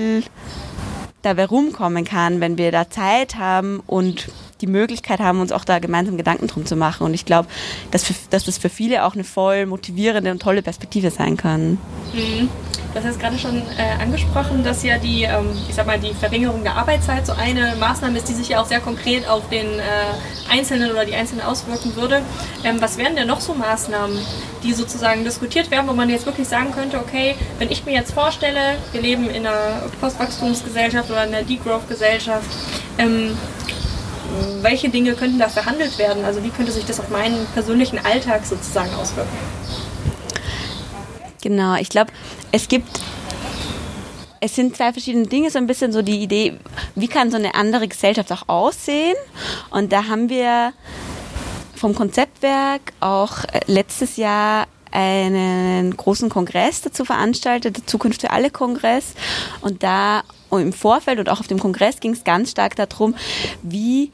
[1.22, 4.30] dabei rumkommen kann, wenn wir da Zeit haben und
[4.62, 7.04] die Möglichkeit haben, uns auch da gemeinsam Gedanken drum zu machen.
[7.04, 7.48] Und ich glaube,
[7.92, 11.78] dass, dass das für viele auch eine voll motivierende und tolle Perspektive sein kann.
[12.14, 12.50] Mhm.
[12.96, 16.64] Du hast gerade schon äh, angesprochen, dass ja die, ähm, ich sag mal, die Verringerung
[16.64, 20.50] der Arbeitszeit so eine Maßnahme ist, die sich ja auch sehr konkret auf den äh,
[20.50, 22.22] Einzelnen oder die Einzelnen auswirken würde.
[22.64, 24.18] Ähm, was wären denn noch so Maßnahmen,
[24.64, 28.14] die sozusagen diskutiert werden, wo man jetzt wirklich sagen könnte, okay, wenn ich mir jetzt
[28.14, 32.48] vorstelle, wir leben in einer Postwachstumsgesellschaft oder in einer Degrowth-Gesellschaft,
[32.98, 33.38] ähm,
[34.62, 36.26] welche Dinge könnten da verhandelt werden?
[36.26, 39.36] Also wie könnte sich das auf meinen persönlichen Alltag sozusagen auswirken?
[41.42, 42.12] Genau, ich glaube,
[42.52, 42.88] es gibt
[44.46, 46.60] es sind zwei verschiedene Dinge, so ein bisschen so die Idee,
[46.94, 49.16] wie kann so eine andere Gesellschaft auch aussehen?
[49.72, 50.74] Und da haben wir
[51.76, 58.50] vom Konzeptwerk auch äh, letztes Jahr einen großen Kongress dazu veranstaltet, der Zukunft für alle
[58.50, 59.14] Kongress.
[59.62, 63.16] Und da im Vorfeld und auch auf dem Kongress ging es ganz stark darum,
[63.62, 64.12] wie,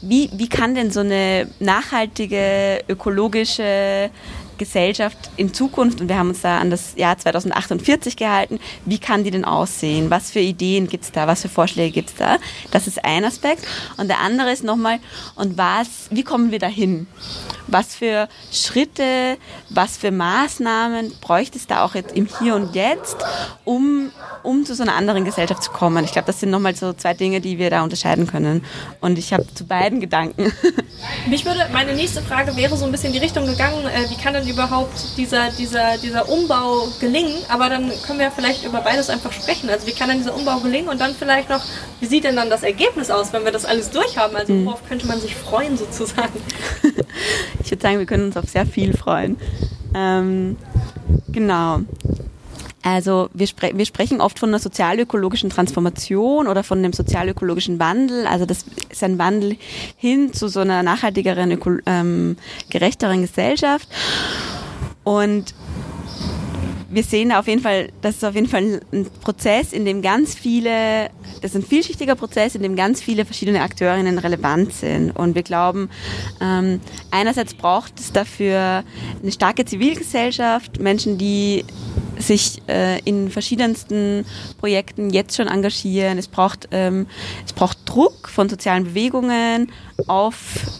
[0.00, 4.10] wie, wie kann denn so eine nachhaltige, ökologische
[4.58, 9.24] Gesellschaft in Zukunft, und wir haben uns da an das Jahr 2048 gehalten, wie kann
[9.24, 10.08] die denn aussehen?
[10.10, 11.26] Was für Ideen gibt es da?
[11.26, 12.36] Was für Vorschläge gibt es da?
[12.70, 13.66] Das ist ein Aspekt.
[13.96, 14.98] Und der andere ist nochmal,
[15.34, 17.08] und was, wie kommen wir dahin?
[17.72, 19.38] Was für Schritte,
[19.70, 23.16] was für Maßnahmen bräuchte es da auch jetzt im Hier und Jetzt,
[23.64, 24.10] um,
[24.42, 26.04] um zu so einer anderen Gesellschaft zu kommen?
[26.04, 28.62] Ich glaube, das sind nochmal so zwei Dinge, die wir da unterscheiden können.
[29.00, 30.52] Und ich habe zu beiden Gedanken.
[31.28, 34.22] Mich würde, meine nächste Frage wäre so ein bisschen in die Richtung gegangen, äh, wie
[34.22, 37.42] kann denn überhaupt dieser, dieser, dieser Umbau gelingen?
[37.48, 39.70] Aber dann können wir vielleicht über beides einfach sprechen.
[39.70, 41.64] Also wie kann denn dieser Umbau gelingen und dann vielleicht noch,
[42.00, 44.36] wie sieht denn dann das Ergebnis aus, wenn wir das alles durchhaben?
[44.36, 44.66] Also mhm.
[44.66, 46.38] worauf könnte man sich freuen sozusagen?
[47.62, 49.36] ich würde sagen, wir können uns auf sehr viel freuen.
[49.94, 50.56] Ähm,
[51.28, 51.80] genau.
[52.82, 58.26] Also wir, spre wir sprechen oft von einer sozialökologischen Transformation oder von einem sozialökologischen Wandel.
[58.26, 59.56] Also das ist ein Wandel
[59.96, 62.36] hin zu so einer nachhaltigeren, ähm,
[62.70, 63.88] gerechteren Gesellschaft.
[65.04, 65.54] Und
[66.92, 70.34] wir sehen auf jeden Fall, das ist auf jeden Fall ein Prozess, in dem ganz
[70.34, 71.08] viele,
[71.40, 75.10] das ist ein vielschichtiger Prozess, in dem ganz viele verschiedene Akteurinnen relevant sind.
[75.12, 75.88] Und wir glauben,
[76.40, 78.84] ähm, einerseits braucht es dafür
[79.22, 81.64] eine starke Zivilgesellschaft, Menschen, die
[82.18, 84.24] sich äh, in verschiedensten
[84.58, 86.18] Projekten jetzt schon engagieren.
[86.18, 87.06] Es braucht, ähm,
[87.46, 89.70] es braucht Druck von sozialen Bewegungen
[90.06, 90.36] auf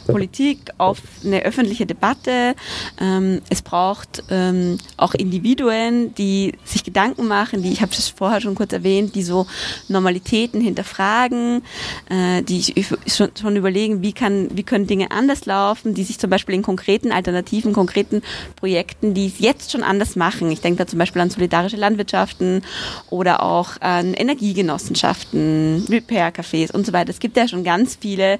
[0.06, 2.54] Politik, auf eine öffentliche Debatte.
[3.00, 8.40] Ähm, es braucht ähm, auch Individuen, die sich Gedanken machen, die, ich habe es vorher
[8.40, 9.46] schon kurz erwähnt, die so
[9.88, 11.62] Normalitäten hinterfragen,
[12.08, 16.30] äh, die schon, schon überlegen, wie, kann, wie können Dinge anders laufen, die sich zum
[16.30, 18.22] Beispiel in konkreten Alternativen, konkreten
[18.56, 20.50] Projekten, die es jetzt schon anders machen.
[20.50, 22.62] Ich denke da zum Beispiel an solidarische Landwirtschaften
[23.10, 27.10] oder auch an Energiegenossenschaften, Repair-Cafés und so weiter.
[27.10, 28.38] Es gibt ja schon ganz viele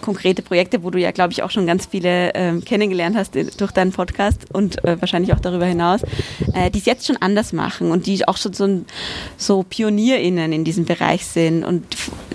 [0.00, 3.72] konkrete Projekte, wo du ja, glaube ich, auch schon ganz viele ähm, kennengelernt hast durch
[3.72, 6.02] deinen Podcast und äh, wahrscheinlich auch darüber hinaus,
[6.54, 8.84] äh, die es jetzt schon anders machen und die auch schon so,
[9.36, 11.84] so PionierInnen in diesem Bereich sind und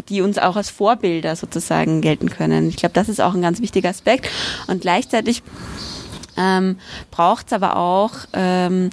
[0.10, 2.70] die uns auch als Vorbilder sozusagen gelten können.
[2.70, 4.30] Ich glaube, das ist auch ein ganz wichtiger Aspekt.
[4.68, 5.44] Und gleichzeitig
[6.38, 6.78] ähm,
[7.12, 8.90] braucht es aber auch ähm,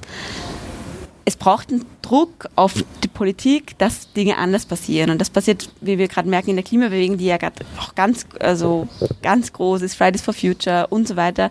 [1.27, 5.11] es braucht einen Druck auf die Politik, dass Dinge anders passieren.
[5.11, 8.25] Und das passiert, wie wir gerade merken, in der Klimabewegung, die ja gerade auch ganz,
[8.39, 8.87] also
[9.23, 11.51] ganz groß ist, Fridays for Future und so weiter.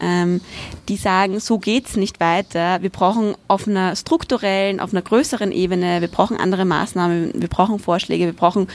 [0.00, 0.40] Ähm,
[0.88, 2.82] die sagen, so geht's nicht weiter.
[2.82, 7.78] Wir brauchen auf einer strukturellen, auf einer größeren Ebene, wir brauchen andere Maßnahmen, wir brauchen
[7.78, 8.66] Vorschläge, wir brauchen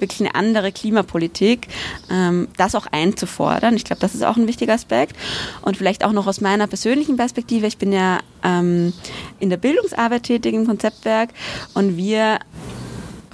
[0.00, 1.68] wirklich eine andere Klimapolitik,
[2.10, 3.76] ähm, das auch einzufordern.
[3.76, 5.14] Ich glaube, das ist auch ein wichtiger Aspekt.
[5.60, 7.68] Und vielleicht auch noch aus meiner persönlichen Perspektive.
[7.68, 8.92] Ich bin ja ähm,
[9.38, 11.30] in der Bildungsarbeit tätig im Konzeptwerk
[11.74, 12.38] und wir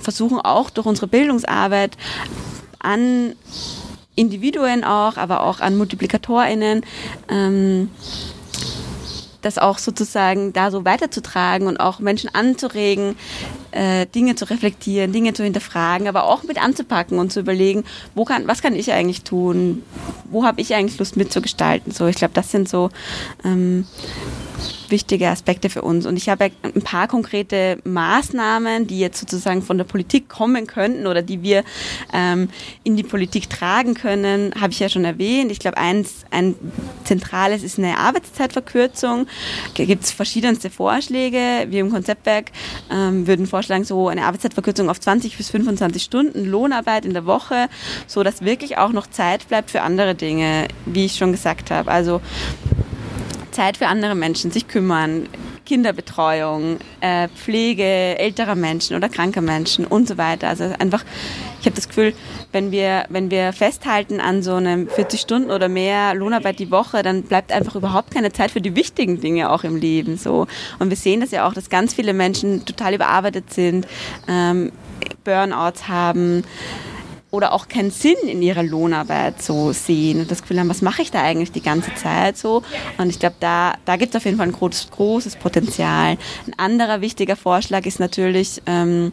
[0.01, 1.97] versuchen auch durch unsere Bildungsarbeit
[2.79, 3.35] an
[4.15, 6.83] Individuen auch, aber auch an MultiplikatorInnen,
[7.29, 7.91] ähm,
[9.43, 13.15] das auch sozusagen da so weiterzutragen und auch Menschen anzuregen,
[13.71, 17.85] äh, Dinge zu reflektieren, Dinge zu hinterfragen, aber auch mit anzupacken und zu überlegen,
[18.17, 19.85] wo kann, was kann ich eigentlich tun,
[20.25, 21.93] wo habe ich eigentlich Lust mitzugestalten.
[21.93, 22.91] So, ich glaube, das sind so
[23.45, 23.87] ähm,
[24.91, 26.07] wichtige Aspekte für uns.
[26.07, 31.07] Und ich habe ein paar konkrete Maßnahmen, die jetzt sozusagen von der Politik kommen könnten
[31.07, 31.65] oder die wir
[32.13, 32.49] ähm,
[32.85, 35.51] in die Politik tragen können, habe ich ja schon erwähnt.
[35.51, 36.55] Ich glaube, eins, ein
[37.05, 39.27] zentrales ist eine Arbeitszeitverkürzung.
[39.77, 41.67] Da gibt es verschiedenste Vorschläge.
[41.69, 42.53] Wir im Konzeptwerk
[42.91, 47.69] ähm, würden vorschlagen, so eine Arbeitszeitverkürzung auf 20 bis 25 Stunden Lohnarbeit in der Woche,
[48.07, 51.91] so dass wirklich auch noch Zeit bleibt für andere Dinge, wie ich schon gesagt habe.
[51.91, 52.21] Also
[53.59, 55.29] Zeit für andere Menschen, sich kümmern,
[55.67, 60.47] Kinderbetreuung, äh, Pflege älterer Menschen oder kranker Menschen und so weiter.
[60.47, 61.05] Also einfach,
[61.59, 62.15] ich habe das Gefühl,
[62.53, 67.03] wenn wir, wenn wir festhalten an so einem 40 Stunden oder mehr Lohnarbeit die Woche,
[67.03, 70.19] dann bleibt einfach überhaupt keine Zeit für die wichtigen Dinge auch im Leben.
[70.19, 70.47] So.
[70.79, 73.89] Und wir sehen das ja auch, dass ganz viele Menschen total überarbeitet sind,
[74.29, 74.71] ähm,
[75.25, 76.45] Burnouts haben
[77.31, 81.03] oder auch keinen Sinn in ihrer Lohnarbeit so sehen und das Gefühl haben, was mache
[81.03, 82.63] ich da eigentlich die ganze Zeit so?
[82.97, 86.17] Und ich glaube, da, da gibt es auf jeden Fall ein großes, großes Potenzial.
[86.47, 89.13] Ein anderer wichtiger Vorschlag ist natürlich, ähm,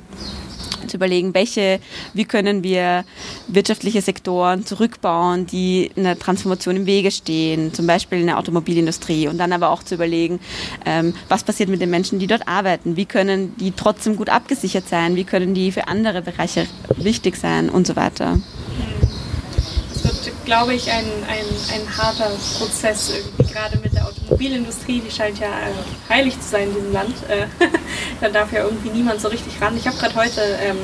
[0.88, 1.80] zu überlegen, welche,
[2.14, 3.06] wie können wir
[3.48, 9.28] wirtschaftliche Sektoren zurückbauen, die einer Transformation im Wege stehen, zum Beispiel in der Automobilindustrie.
[9.28, 10.40] Und dann aber auch zu überlegen,
[10.86, 14.88] ähm, was passiert mit den Menschen, die dort arbeiten, wie können die trotzdem gut abgesichert
[14.88, 16.68] sein, wie können die für andere Bereiche
[16.98, 17.70] wichtig sein?
[17.70, 18.40] Und so weiter.
[20.46, 25.48] Glaube ich, ein, ein, ein harter Prozess irgendwie, gerade mit der Automobilindustrie, die scheint ja
[25.48, 27.16] äh, heilig zu sein in diesem Land.
[28.22, 29.76] Äh, da darf ja irgendwie niemand so richtig ran.
[29.78, 30.78] Ich habe gerade heute ähm,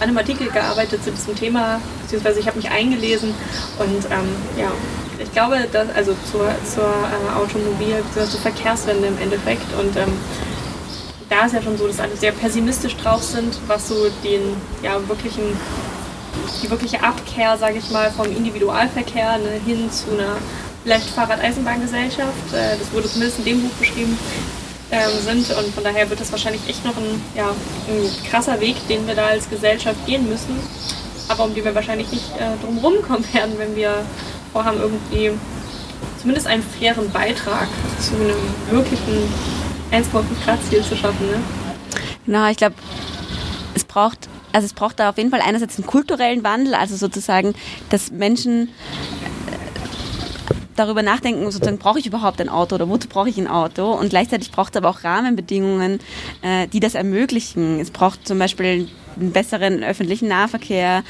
[0.00, 3.34] an einem Artikel gearbeitet zu diesem Thema, beziehungsweise ich habe mich eingelesen
[3.78, 4.70] und ähm, ja,
[5.18, 8.30] ich glaube, dass, also zur, zur äh, Automobil- bzw.
[8.30, 10.12] zur Verkehrswende im Endeffekt und ähm,
[11.30, 14.42] da ist ja schon so, dass alle sehr pessimistisch drauf sind, was so den
[14.82, 15.56] ja, wirklichen
[16.62, 20.36] die wirkliche Abkehr, sage ich mal, vom Individualverkehr ne, hin zu einer
[20.82, 22.52] vielleicht Fahrrad-Eisenbahngesellschaft.
[22.52, 24.18] Äh, das wurde zumindest in dem Buch beschrieben.
[24.94, 28.76] Ähm, sind und von daher wird das wahrscheinlich echt noch ein, ja, ein krasser Weg,
[28.86, 30.56] den wir da als Gesellschaft gehen müssen,
[31.26, 34.04] aber um den wir wahrscheinlich nicht äh, drum rumkommen werden, wenn wir
[34.52, 35.32] vorhaben, irgendwie
[36.20, 37.66] zumindest einen fairen Beitrag
[37.98, 38.36] zu einem
[38.70, 39.32] wirklichen
[39.90, 41.26] 1,5 Grad Ziel zu schaffen.
[41.26, 41.40] Ne?
[42.24, 42.76] Genau, ich glaube,
[43.74, 47.54] es braucht also es braucht da auf jeden Fall einerseits einen kulturellen Wandel, also sozusagen,
[47.90, 48.68] dass Menschen
[50.76, 53.92] darüber nachdenken, sozusagen, brauche ich überhaupt ein Auto oder wozu brauche ich ein Auto?
[53.92, 56.00] Und gleichzeitig braucht es aber auch Rahmenbedingungen,
[56.42, 57.80] äh, die das ermöglichen.
[57.80, 61.04] Es braucht zum Beispiel einen besseren öffentlichen Nahverkehr,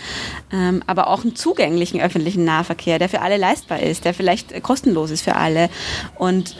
[0.52, 5.10] ähm, aber auch einen zugänglichen öffentlichen Nahverkehr, der für alle leistbar ist, der vielleicht kostenlos
[5.10, 5.70] ist für alle.
[6.16, 6.56] Und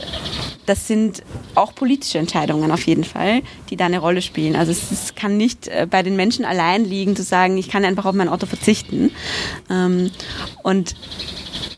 [0.66, 1.22] das sind
[1.54, 4.56] auch politische Entscheidungen auf jeden Fall, die da eine Rolle spielen.
[4.56, 7.84] Also es, es kann nicht äh, bei den Menschen allein liegen, zu sagen, ich kann
[7.84, 9.10] einfach auf mein Auto verzichten.
[9.70, 10.10] Ähm,
[10.62, 10.94] und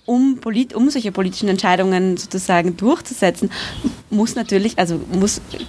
[0.06, 3.50] um, polit, um solche politischen Entscheidungen sozusagen durchzusetzen,
[4.08, 5.00] muss natürlich, also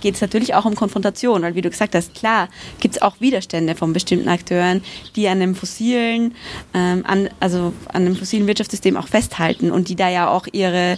[0.02, 2.48] geht es natürlich auch um Konfrontation, weil wie du gesagt hast, klar,
[2.80, 4.84] gibt es auch Widerstände von bestimmten Akteuren,
[5.16, 6.36] die an einem fossilen,
[6.74, 10.98] ähm, an, also an einem fossilen Wirtschaftssystem auch festhalten und die da ja auch ihre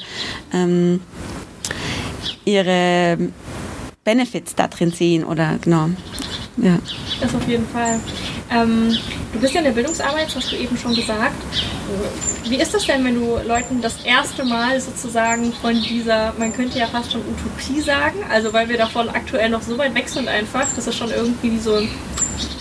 [0.53, 1.01] ähm,
[2.45, 3.17] ihre
[4.03, 5.89] Benefits da drin sehen oder genau
[6.61, 6.77] Ja.
[7.21, 7.99] Das auf jeden Fall.
[8.51, 8.97] Ähm,
[9.31, 11.35] du bist ja in der Bildungsarbeit, das hast du eben schon gesagt.
[12.47, 16.79] Wie ist das denn, wenn du Leuten das erste Mal sozusagen von dieser, man könnte
[16.79, 20.27] ja fast schon Utopie sagen, also weil wir davon aktuell noch so weit weg sind
[20.27, 21.79] einfach, das ist schon irgendwie so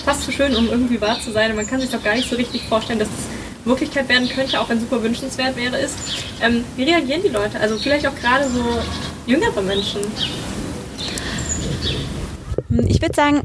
[0.04, 2.28] fast zu schön, um irgendwie wahr zu sein und man kann sich doch gar nicht
[2.28, 5.96] so richtig vorstellen, dass es Wirklichkeit werden könnte, auch wenn super wünschenswert wäre, ist.
[6.40, 7.60] Ähm, wie reagieren die Leute?
[7.60, 8.64] Also vielleicht auch gerade so
[9.26, 10.00] jüngere Menschen.
[12.86, 13.42] Ich würde sagen,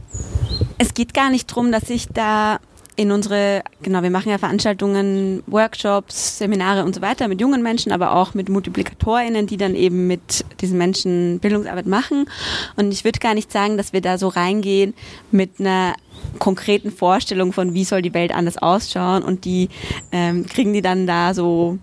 [0.77, 2.59] es geht gar nicht darum, dass ich da
[2.95, 7.91] in unsere, genau, wir machen ja Veranstaltungen, Workshops, Seminare und so weiter mit jungen Menschen,
[7.91, 12.29] aber auch mit MultiplikatorInnen, die dann eben mit diesen Menschen Bildungsarbeit machen.
[12.75, 14.93] Und ich würde gar nicht sagen, dass wir da so reingehen
[15.31, 15.95] mit einer
[16.39, 19.69] konkreten Vorstellung von, wie soll die Welt anders ausschauen und die
[20.11, 21.77] ähm, kriegen die dann da so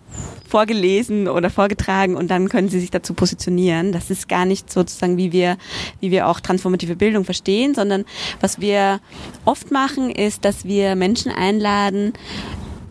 [0.50, 3.92] vorgelesen oder vorgetragen und dann können sie sich dazu positionieren.
[3.92, 5.56] Das ist gar nicht sozusagen, wie wir,
[6.00, 8.04] wie wir auch transformative Bildung verstehen, sondern
[8.40, 9.00] was wir
[9.44, 12.12] oft machen, ist, dass wir Menschen einladen,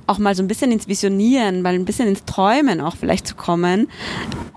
[0.10, 3.36] auch mal so ein bisschen ins Visionieren, mal ein bisschen ins Träumen auch vielleicht zu
[3.36, 3.88] kommen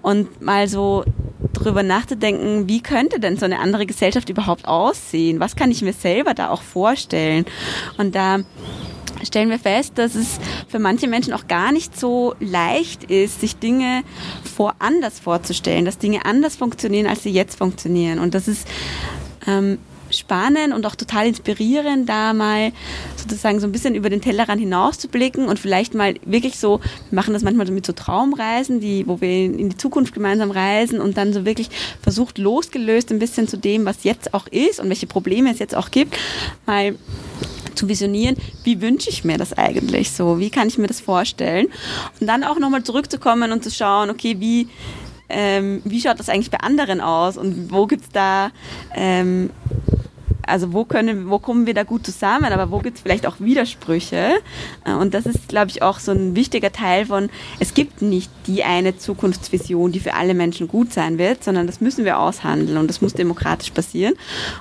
[0.01, 1.05] und mal so
[1.53, 5.41] drüber nachzudenken, wie könnte denn so eine andere Gesellschaft überhaupt aussehen?
[5.41, 7.45] Was kann ich mir selber da auch vorstellen?
[7.99, 8.39] Und da
[9.23, 10.39] stellen wir fest, dass es
[10.69, 14.03] für manche Menschen auch gar nicht so leicht ist, sich Dinge
[14.57, 18.19] vor anders vorzustellen, dass Dinge anders funktionieren, als sie jetzt funktionieren.
[18.19, 18.67] Und das ist
[19.47, 19.79] ähm,
[20.13, 22.73] spannend und auch total inspirierend, da mal
[23.17, 26.81] sozusagen so ein bisschen über den Tellerrand hinaus zu blicken und vielleicht mal wirklich so,
[27.11, 30.51] wir machen das manchmal so mit so Traumreisen, die, wo wir in die Zukunft gemeinsam
[30.51, 31.71] reisen und dann so wirklich
[32.03, 35.75] versucht, losgelöst ein bisschen zu dem, was jetzt auch ist und welche Probleme es jetzt
[35.75, 36.17] auch gibt,
[36.67, 36.95] mal
[37.75, 41.69] zu visionieren, wie wünsche ich mir das eigentlich so, wie kann ich mir das vorstellen?
[42.21, 44.69] Und dann auch nochmal zurückzukommen und zu schauen, okay, wie,
[45.29, 48.51] ähm, wie schaut das eigentlich bei anderen aus und wo gibt es da
[48.95, 49.51] ähm,
[50.47, 53.37] also wo können, wo kommen wir da gut zusammen, aber wo gibt es vielleicht auch
[53.39, 54.33] Widersprüche?
[54.85, 58.31] Äh, und das ist, glaube ich, auch so ein wichtiger Teil von, es gibt nicht
[58.47, 62.77] die eine Zukunftsvision, die für alle Menschen gut sein wird, sondern das müssen wir aushandeln
[62.79, 64.15] und das muss demokratisch passieren.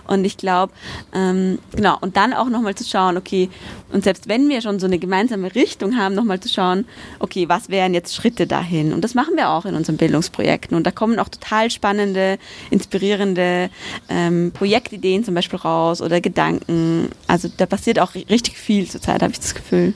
[0.08, 0.74] Und ich glaube,
[1.14, 3.50] ähm, genau, und dann auch nochmal zu schauen, okay,
[3.92, 6.86] und selbst wenn wir schon so eine gemeinsame Richtung haben, nochmal zu schauen,
[7.20, 8.94] okay, was wären jetzt Schritte dahin?
[8.94, 10.78] Und das machen wir auch in unseren Bildungsprojekten.
[10.78, 12.38] Und da kommen auch total spannende,
[12.70, 13.70] inspirierende
[14.10, 17.10] ähm, Projektideen zum Beispiel raus oder Gedanken.
[17.28, 19.94] Also da passiert auch richtig viel zurzeit, habe ich das Gefühl.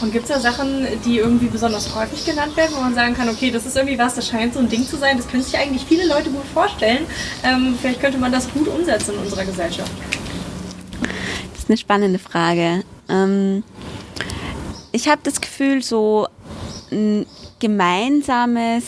[0.00, 3.28] Und gibt es da Sachen, die irgendwie besonders häufig genannt werden, wo man sagen kann,
[3.28, 5.58] okay, das ist irgendwie was, das scheint so ein Ding zu sein, das können sich
[5.58, 7.06] eigentlich viele Leute gut vorstellen.
[7.42, 9.90] Ähm, vielleicht könnte man das gut umsetzen in unserer Gesellschaft.
[11.52, 12.84] Das ist eine spannende Frage.
[13.08, 13.62] Ähm,
[14.92, 16.28] ich habe das Gefühl, so
[16.92, 17.26] ein
[17.58, 18.84] gemeinsames,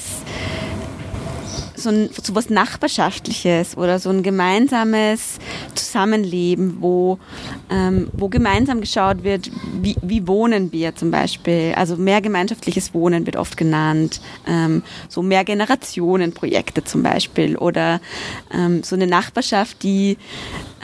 [1.77, 5.39] so, ein, so was Nachbarschaftliches oder so ein gemeinsames
[5.75, 7.19] Zusammenleben, wo,
[7.71, 11.75] ähm, wo gemeinsam geschaut wird, wie, wie wohnen wir zum Beispiel.
[11.77, 18.01] Also mehr gemeinschaftliches Wohnen wird oft genannt, ähm, so mehr Generationenprojekte zum Beispiel oder
[18.53, 20.17] ähm, so eine Nachbarschaft, die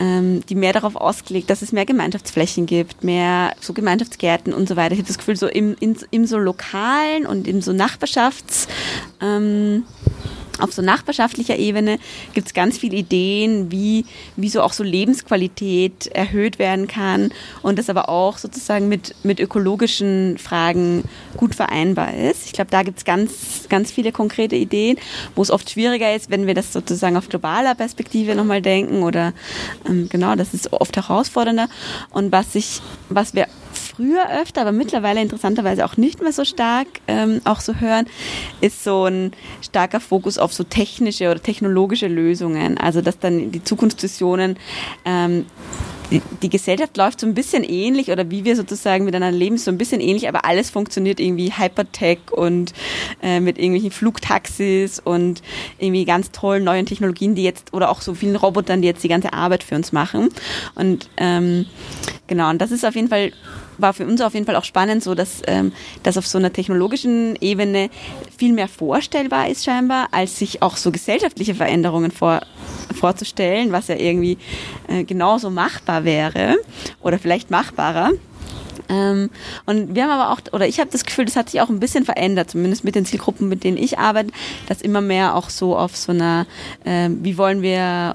[0.02, 4.76] ähm, die mehr darauf ausgelegt, dass es mehr Gemeinschaftsflächen gibt, mehr so Gemeinschaftsgärten und so
[4.76, 4.92] weiter.
[4.92, 8.68] Ich habe das Gefühl, so im, in, im so lokalen und im so Nachbarschafts
[9.20, 9.85] ähm,
[10.58, 11.98] auf so nachbarschaftlicher Ebene
[12.34, 14.04] gibt es ganz viele Ideen, wie,
[14.36, 19.40] wie so auch so Lebensqualität erhöht werden kann und das aber auch sozusagen mit, mit
[19.40, 21.04] ökologischen Fragen
[21.36, 22.46] gut vereinbar ist.
[22.46, 24.98] Ich glaube, da gibt es ganz, ganz viele konkrete Ideen,
[25.34, 29.32] wo es oft schwieriger ist, wenn wir das sozusagen auf globaler Perspektive nochmal denken oder
[29.88, 31.68] ähm, genau, das ist oft herausfordernder.
[32.10, 33.46] Und was ich, was wir
[33.94, 38.07] früher öfter, aber mittlerweile interessanterweise auch nicht mehr so stark ähm, auch so hören,
[38.61, 42.78] ist so ein starker Fokus auf so technische oder technologische Lösungen.
[42.78, 44.57] Also dass dann die Zukunftsvisionen
[45.05, 45.46] ähm,
[46.42, 49.78] die, Gesellschaft läuft so ein bisschen ähnlich oder wie wir sozusagen miteinander leben, so ein
[49.78, 52.72] bisschen ähnlich, aber alles funktioniert irgendwie Hypertech und
[53.22, 55.42] äh, mit irgendwelchen Flugtaxis und
[55.78, 59.09] irgendwie ganz tollen neuen Technologien, die jetzt oder auch so vielen Robotern, die jetzt die
[59.09, 60.28] ganze Arbeit für uns machen.
[60.74, 61.66] Und ähm,
[62.26, 63.33] genau, und das ist auf jeden Fall
[63.83, 66.53] war für uns auf jeden Fall auch spannend, so dass ähm, das auf so einer
[66.53, 67.90] technologischen Ebene
[68.37, 72.40] viel mehr vorstellbar ist scheinbar, als sich auch so gesellschaftliche Veränderungen vor,
[72.95, 74.38] vorzustellen, was ja irgendwie
[74.88, 76.57] äh, genauso machbar wäre
[77.03, 78.12] oder vielleicht machbarer.
[78.88, 79.31] Ähm,
[79.66, 81.81] und wir haben aber auch, oder ich habe das Gefühl, das hat sich auch ein
[81.81, 84.33] bisschen verändert, zumindest mit den Zielgruppen, mit denen ich arbeite,
[84.68, 86.47] dass immer mehr auch so auf so einer,
[86.85, 88.14] äh, wie wollen wir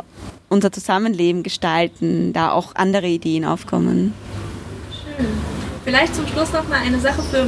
[0.49, 4.13] unser Zusammenleben gestalten, da auch andere Ideen aufkommen.
[5.17, 5.27] Schön.
[5.83, 7.47] Vielleicht zum Schluss noch mal eine Sache für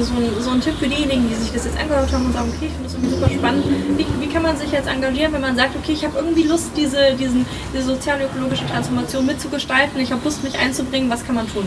[0.00, 2.52] so ein, so ein Tipp für diejenigen, die sich das jetzt angehört haben und sagen,
[2.54, 3.64] okay, ich finde das irgendwie super spannend.
[3.96, 6.70] Wie, wie kann man sich jetzt engagieren, wenn man sagt, okay, ich habe irgendwie Lust,
[6.76, 11.64] diese, diesen, diese sozial-ökologische Transformation mitzugestalten, ich habe Lust, mich einzubringen, was kann man tun?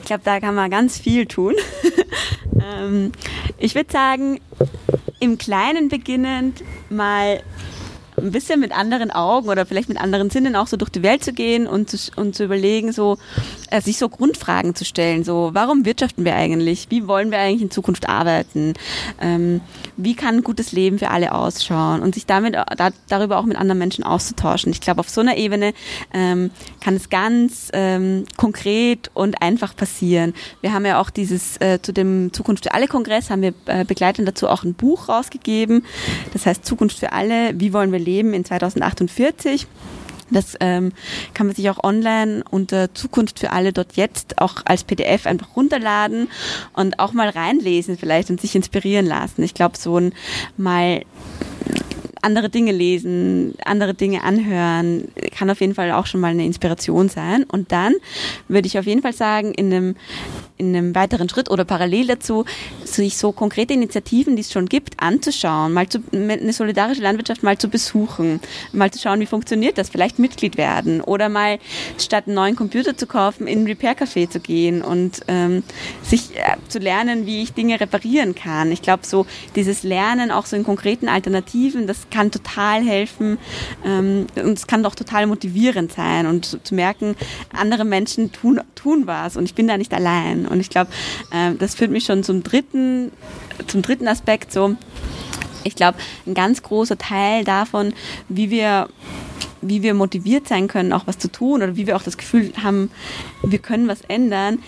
[0.00, 1.54] Ich glaube, da kann man ganz viel tun.
[2.80, 3.12] ähm,
[3.58, 4.40] ich würde sagen,
[5.20, 7.42] im Kleinen beginnend mal
[8.16, 11.24] ein bisschen mit anderen Augen oder vielleicht mit anderen Sinnen auch so durch die Welt
[11.24, 13.18] zu gehen und zu, und zu überlegen, so
[13.70, 15.24] äh, sich so Grundfragen zu stellen.
[15.24, 16.86] So, warum wirtschaften wir eigentlich?
[16.90, 18.74] Wie wollen wir eigentlich in Zukunft arbeiten?
[19.20, 19.60] Ähm,
[19.96, 22.02] wie kann ein gutes Leben für alle ausschauen?
[22.02, 24.72] Und sich damit da, darüber auch mit anderen Menschen auszutauschen.
[24.72, 25.72] Ich glaube, auf so einer Ebene
[26.12, 26.50] ähm,
[26.80, 30.34] kann es ganz ähm, konkret und einfach passieren.
[30.60, 33.84] Wir haben ja auch dieses äh, zu dem Zukunft für alle Kongress haben wir äh,
[33.84, 35.84] begleitend dazu auch ein Buch rausgegeben.
[36.32, 37.58] Das heißt Zukunft für alle.
[37.60, 39.66] Wie wollen wir leben in 2048?
[40.30, 40.92] Das ähm,
[41.34, 45.54] kann man sich auch online unter Zukunft für alle dort jetzt auch als PDF einfach
[45.54, 46.28] runterladen
[46.72, 49.42] und auch mal reinlesen vielleicht und sich inspirieren lassen.
[49.42, 50.14] Ich glaube, so ein
[50.56, 51.02] mal
[52.24, 57.08] andere Dinge lesen, andere Dinge anhören, kann auf jeden Fall auch schon mal eine Inspiration
[57.08, 57.44] sein.
[57.44, 57.94] Und dann
[58.48, 59.96] würde ich auf jeden Fall sagen, in einem,
[60.56, 62.44] in einem weiteren Schritt oder parallel dazu,
[62.84, 67.58] sich so konkrete Initiativen, die es schon gibt, anzuschauen, mal zu, eine solidarische Landwirtschaft mal
[67.58, 68.40] zu besuchen,
[68.72, 71.58] mal zu schauen, wie funktioniert das, vielleicht Mitglied werden oder mal
[71.98, 75.64] statt einen neuen Computer zu kaufen, in ein Repair-Café zu gehen und ähm,
[76.02, 78.70] sich äh, zu lernen, wie ich Dinge reparieren kann.
[78.70, 79.26] Ich glaube, so
[79.56, 83.38] dieses Lernen auch so in konkreten Alternativen, das kann total helfen
[83.84, 87.16] ähm, und es kann doch total motivierend sein und zu merken,
[87.52, 90.43] andere Menschen tun, tun was und ich bin da nicht allein.
[90.46, 90.90] Und ich glaube,
[91.30, 93.12] äh, das führt mich schon zum dritten,
[93.66, 94.76] zum dritten Aspekt so.
[95.64, 97.94] Ich glaube, ein ganz großer Teil davon,
[98.28, 98.88] wie wir
[99.60, 102.52] wie wir motiviert sein können, auch was zu tun oder wie wir auch das Gefühl
[102.62, 102.90] haben,
[103.42, 104.58] wir können was ändern,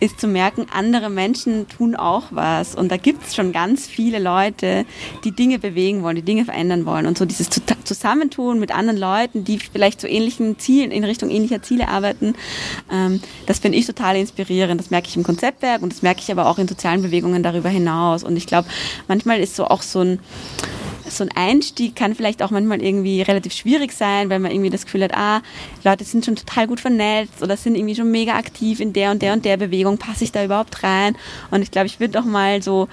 [0.00, 2.74] ist zu merken, andere Menschen tun auch was.
[2.74, 4.84] Und da gibt es schon ganz viele Leute,
[5.24, 7.06] die Dinge bewegen wollen, die Dinge verändern wollen.
[7.06, 7.48] Und so dieses
[7.84, 12.34] Zusammentun mit anderen Leuten, die vielleicht zu ähnlichen Zielen, in Richtung ähnlicher Ziele arbeiten,
[12.92, 14.80] ähm, das finde ich total inspirierend.
[14.80, 17.70] Das merke ich im Konzeptwerk und das merke ich aber auch in sozialen Bewegungen darüber
[17.70, 18.24] hinaus.
[18.24, 18.68] Und ich glaube,
[19.08, 20.18] manchmal ist so auch so ein
[21.08, 24.84] so ein Einstieg kann vielleicht auch manchmal irgendwie relativ schwierig sein, weil man irgendwie das
[24.84, 25.42] Gefühl hat, ah,
[25.84, 29.22] Leute sind schon total gut vernetzt oder sind irgendwie schon mega aktiv in der und
[29.22, 31.16] der und der Bewegung, passe ich da überhaupt rein?
[31.50, 32.88] Und ich glaube, ich würde auch mal so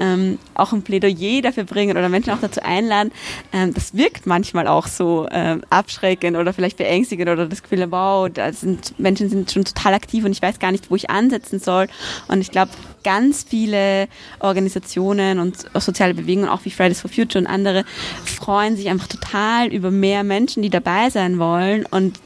[0.00, 3.12] ähm, auch ein Plädoyer dafür bringen oder Menschen auch dazu einladen.
[3.52, 8.28] Ähm, das wirkt manchmal auch so ähm, abschreckend oder vielleicht beängstigend oder das Gefühl, wow,
[8.32, 11.58] da sind Menschen sind schon total aktiv und ich weiß gar nicht, wo ich ansetzen
[11.58, 11.86] soll.
[12.28, 12.70] Und ich glaube,
[13.04, 14.08] ganz viele
[14.40, 17.84] Organisationen und soziale Bewegungen, auch wie Fridays for Future und andere,
[18.24, 21.86] freuen sich einfach total über mehr Menschen, die dabei sein wollen.
[21.86, 22.18] Und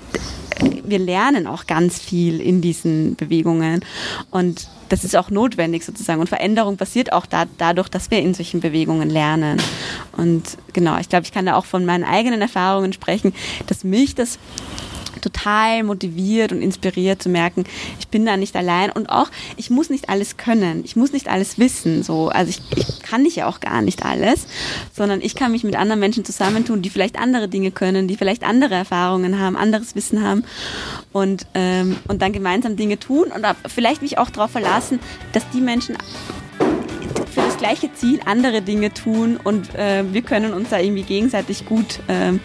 [0.84, 3.84] wir lernen auch ganz viel in diesen Bewegungen.
[4.30, 6.20] Und das ist auch notwendig sozusagen.
[6.20, 9.60] Und Veränderung passiert auch da, dadurch, dass wir in solchen Bewegungen lernen.
[10.16, 13.34] Und genau, ich glaube, ich kann da auch von meinen eigenen Erfahrungen sprechen,
[13.66, 14.38] dass mich das
[15.20, 17.64] total motiviert und inspiriert zu merken,
[17.98, 18.90] ich bin da nicht allein.
[18.90, 22.60] Und auch, ich muss nicht alles können, ich muss nicht alles wissen, so, also ich,
[22.76, 24.46] ich kann nicht ja auch gar nicht alles,
[24.94, 28.44] sondern ich kann mich mit anderen Menschen zusammentun, die vielleicht andere Dinge können, die vielleicht
[28.44, 30.44] andere Erfahrungen haben, anderes Wissen haben
[31.12, 35.00] und, ähm, und dann gemeinsam Dinge tun und vielleicht mich auch darauf verlassen,
[35.32, 35.96] dass die Menschen
[37.30, 41.66] für das gleiche Ziel andere Dinge tun und äh, wir können uns da irgendwie gegenseitig
[41.66, 42.40] gut ähm,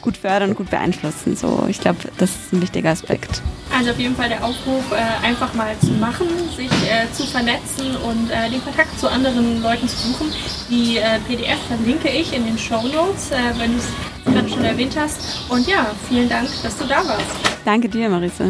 [0.00, 1.36] gut fördern, gut beeinflussen.
[1.36, 3.42] So, ich glaube, das ist ein wichtiger Aspekt.
[3.76, 6.26] Also auf jeden Fall der Aufruf, äh, einfach mal zu machen,
[6.56, 10.32] sich äh, zu vernetzen und äh, den Kontakt zu anderen Leuten zu suchen.
[10.68, 13.88] Die PDF verlinke ich in den Show Notes, wenn du es
[14.24, 15.50] gerade schon erwähnt hast.
[15.50, 17.26] Und ja, vielen Dank, dass du da warst.
[17.64, 18.44] Danke dir, Marisa.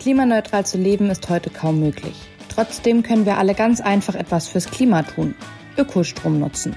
[0.00, 2.14] Klimaneutral zu leben ist heute kaum möglich.
[2.48, 5.34] Trotzdem können wir alle ganz einfach etwas fürs Klima tun.
[5.76, 6.76] Ökostrom nutzen.